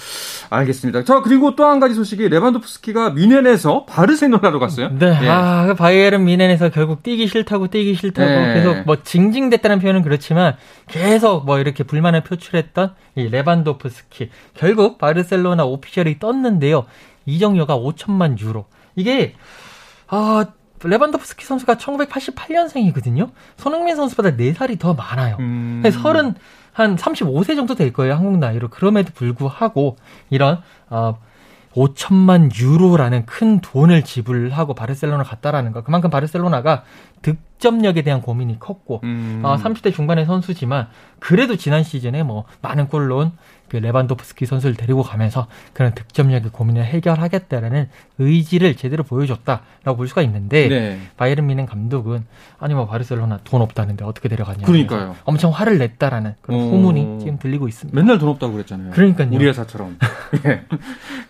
알겠습니다. 0.51 1.05
자, 1.05 1.21
그리고 1.21 1.57
또 1.57 1.71
한 1.71 1.79
가지 1.79 1.95
소식이 1.95 2.29
레반도프스키가 2.29 3.11
미넨에서 3.11 3.85
바르셀로나로 3.85 4.59
갔어요. 4.59 4.91
네, 4.99 5.19
예. 5.23 5.29
아, 5.29 5.67
그 5.67 5.75
바이에른 5.75 6.25
미넨에서 6.25 6.71
결국 6.71 7.03
뛰기 7.03 7.27
싫다고 7.27 7.69
뛰기 7.69 7.95
싫다고 7.95 8.29
네. 8.29 8.55
계속 8.55 8.85
뭐 8.87 9.03
징징댔다는 9.03 9.79
표현은 9.79 10.03
그렇지만 10.03 10.57
계속 10.89 11.45
뭐 11.45 11.59
이렇게 11.59 11.85
불만을 11.85 12.23
표출했던 12.23 12.95
이 13.17 13.29
레반도프스키 13.29 14.31
결국 14.55 14.99
바르셀로나 14.99 15.65
오피셜이 15.65 16.19
떴는데요. 16.19 16.87
이정료가 17.27 17.77
5천만 17.77 18.39
유로. 18.41 18.67
이게 18.97 19.35
아 20.09 20.47
레반도프스키 20.83 21.45
선수가 21.45 21.75
1988년생이거든요. 21.75 23.31
손흥민 23.57 23.97
선수보다 23.97 24.31
4살이 24.31 24.79
더 24.79 24.95
많아요. 24.95 25.37
음... 25.41 25.83
서른 25.93 26.35
한 26.73 26.97
35세 26.97 27.57
정도 27.57 27.75
될 27.75 27.93
거예요 27.93 28.15
한국 28.15 28.39
나이로. 28.39 28.69
그럼에도 28.69 29.13
불구하고 29.15 29.97
이런 30.31 30.63
어 30.89 31.19
5천만 31.75 32.51
유로라는 32.55 33.27
큰 33.27 33.61
돈을 33.61 34.03
지불하고 34.03 34.75
바르셀로나 34.75 35.23
갔다라는 35.23 35.73
거 35.73 35.83
그만큼 35.83 36.11
바르셀로나가 36.11 36.83
득점력에 37.23 38.03
대한 38.03 38.23
고민이 38.23 38.59
컸고 38.59 39.01
음... 39.05 39.43
어, 39.45 39.57
30대 39.57 39.95
중반의 39.95 40.27
선수지만 40.27 40.89
그래도 41.21 41.57
지난 41.57 41.85
시즌에 41.85 42.23
뭐 42.23 42.45
많은 42.63 42.89
골 42.89 43.09
넣은 43.09 43.31
그 43.71 43.77
레반도프스키 43.77 44.47
선수를 44.47 44.75
데리고 44.75 45.03
가면서 45.03 45.47
그런 45.73 45.95
득점력의 45.95 46.51
고민을 46.51 46.85
해결하겠다라는 46.85 47.89
의지를 48.19 48.75
제대로 48.77 49.05
보여줬다라고 49.05 49.97
볼 49.97 50.09
수가 50.09 50.23
있는데 50.23 50.69
네. 50.69 51.01
바이에른 51.17 51.47
미넨 51.47 51.67
감독은 51.67 52.27
아니 52.59 52.75
뭐 52.75 52.87
바르셀로나 52.87 53.41
돈 53.45 53.63
없다는데 53.63 54.05
어떻게 54.05 54.29
데려갔냐 54.29 54.67
그러니까요. 54.67 55.15
엄청 55.25 55.53
화를 55.53 55.79
냈다라는 55.79 56.35
그런 56.43 56.61
어. 56.61 56.63
소문이 56.65 57.21
지금 57.21 57.39
들리고 57.39 57.69
있습니다. 57.69 57.99
맨날 57.99 58.19
돈 58.19 58.31
없다고 58.31 58.53
그랬잖아요. 58.55 58.91
그러니까요. 58.91 59.29
우리 59.33 59.47
회사처럼. 59.47 59.97
예. 60.47 60.65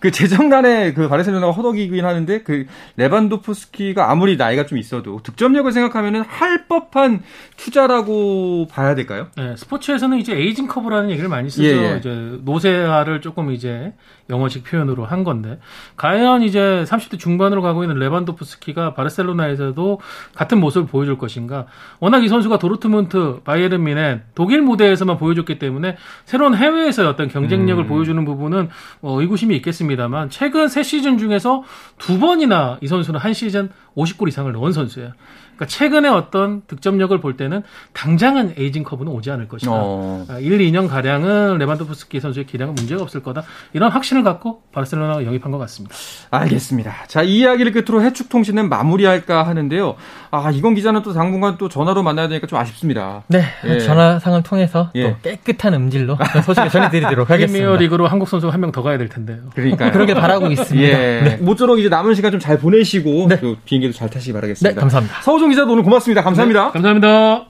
그 0.00 0.10
재정난에 0.10 0.94
그 0.94 1.08
바르셀로나가 1.08 1.52
허덕이긴 1.52 2.04
하는데 2.04 2.42
그 2.42 2.66
레반도프스키가 2.96 4.10
아무리 4.10 4.36
나이가 4.38 4.64
좀 4.64 4.78
있어도 4.78 5.20
득점력을 5.22 5.70
생각하면은 5.70 6.22
할 6.22 6.66
법한 6.66 7.22
투자라고 7.58 8.66
봐야 8.70 8.94
될까요? 8.94 9.28
네, 9.36 9.56
스포츠에서는 9.56 10.18
이제 10.18 10.34
aging 10.34 10.68
curve라는 10.68 11.10
얘기를 11.10 11.28
많이 11.28 11.50
쓰죠. 11.50 11.64
예, 11.64 11.92
예. 11.92 11.96
이제 11.98 12.29
노쇠화를 12.42 13.20
조금 13.20 13.50
이제 13.50 13.92
영어식 14.28 14.64
표현으로 14.64 15.04
한 15.04 15.24
건데 15.24 15.58
과연 15.96 16.42
이제 16.42 16.84
30대 16.86 17.18
중반으로 17.18 17.62
가고 17.62 17.82
있는 17.82 17.98
레반도프스키가 17.98 18.94
바르셀로나에서도 18.94 20.00
같은 20.34 20.60
모습을 20.60 20.86
보여줄 20.86 21.18
것인가? 21.18 21.66
워낙 21.98 22.24
이 22.24 22.28
선수가 22.28 22.58
도르트문트, 22.58 23.40
바이에른 23.44 23.82
뮌헨, 23.82 24.22
독일 24.34 24.62
무대에서만 24.62 25.18
보여줬기 25.18 25.58
때문에 25.58 25.96
새로운 26.24 26.54
해외에서의 26.54 27.08
어떤 27.08 27.28
경쟁력을 27.28 27.84
음. 27.84 27.88
보여주는 27.88 28.24
부분은 28.24 28.68
어, 29.02 29.20
의구심이 29.20 29.54
있겠습니다만 29.56 30.30
최근 30.30 30.68
세 30.68 30.82
시즌 30.82 31.18
중에서 31.18 31.64
두 31.98 32.18
번이나 32.18 32.78
이 32.80 32.86
선수는 32.86 33.20
한 33.20 33.34
시즌 33.34 33.70
50골 33.96 34.28
이상을 34.28 34.50
넣은 34.52 34.72
선수예요. 34.72 35.12
그러니까 35.60 35.66
최근에 35.66 36.08
어떤 36.08 36.62
득점력을 36.66 37.20
볼 37.20 37.36
때는 37.36 37.62
당장은 37.92 38.54
aging 38.56 38.82
curve는 38.82 39.12
오지 39.12 39.30
않을 39.30 39.46
것이다. 39.46 39.70
어. 39.74 40.24
아, 40.30 40.38
1, 40.38 40.58
2년 40.58 40.88
가량은 40.88 41.58
레반도프스키 41.58 42.18
선수의 42.18 42.46
기량은 42.46 42.74
문제가 42.74 43.02
없을 43.02 43.22
거다. 43.22 43.42
이런 43.74 43.90
확신을 43.92 44.22
갖고 44.22 44.62
바르셀로나가 44.72 45.26
영입한 45.26 45.52
것 45.52 45.58
같습니다. 45.58 45.94
알겠습니다. 46.30 46.94
자, 47.08 47.22
이 47.22 47.40
이야기를 47.40 47.72
끝으로 47.72 48.02
해축 48.02 48.30
통신은 48.30 48.70
마무리할까 48.70 49.46
하는데요. 49.46 49.96
아, 50.30 50.50
이건 50.50 50.74
기자는 50.74 51.02
또 51.02 51.12
당분간 51.12 51.58
또 51.58 51.68
전화로 51.68 52.02
만나야 52.02 52.28
되니까 52.28 52.46
좀 52.46 52.58
아쉽습니다. 52.58 53.24
네, 53.28 53.44
예. 53.66 53.80
전화상을 53.80 54.42
통해서 54.42 54.90
예. 54.94 55.10
또 55.10 55.16
깨끗한 55.22 55.74
음질로 55.74 56.16
소식을 56.46 56.70
전해드리도록 56.70 57.28
하겠습니다. 57.30 57.76
리그로 57.76 58.06
한국 58.06 58.28
선수가 58.28 58.50
한 58.52 58.60
명 58.60 58.70
더 58.72 58.82
가야 58.82 58.96
될 58.98 59.08
텐데요. 59.08 59.38
그러니까요. 59.54 59.90
그러길 59.92 60.14
바라고 60.14 60.46
있습니다. 60.46 60.88
예. 60.88 61.20
네. 61.22 61.36
모쪼록 61.38 61.78
이제 61.80 61.88
남은 61.88 62.14
시간 62.14 62.30
좀 62.30 62.40
잘 62.40 62.58
보내시고 62.58 63.26
네. 63.28 63.40
또 63.40 63.56
비행기도 63.66 63.92
잘 63.92 64.08
타시기 64.08 64.32
네, 64.32 64.34
바라겠습니다. 64.34 64.80
감사합니다. 64.80 65.20
서우종 65.22 65.49
기자도 65.50 65.72
오늘 65.72 65.82
고맙습니다. 65.82 66.22
감사합니다. 66.22 66.70
감사합니다. 66.72 67.46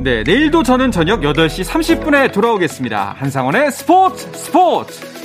네, 0.00 0.22
내일도 0.22 0.62
저는 0.62 0.92
저녁 0.92 1.20
8시 1.20 1.64
30분에 1.64 2.32
돌아오겠습니다. 2.32 3.16
한상원의 3.18 3.72
스포츠 3.72 4.28
스포츠! 4.34 5.15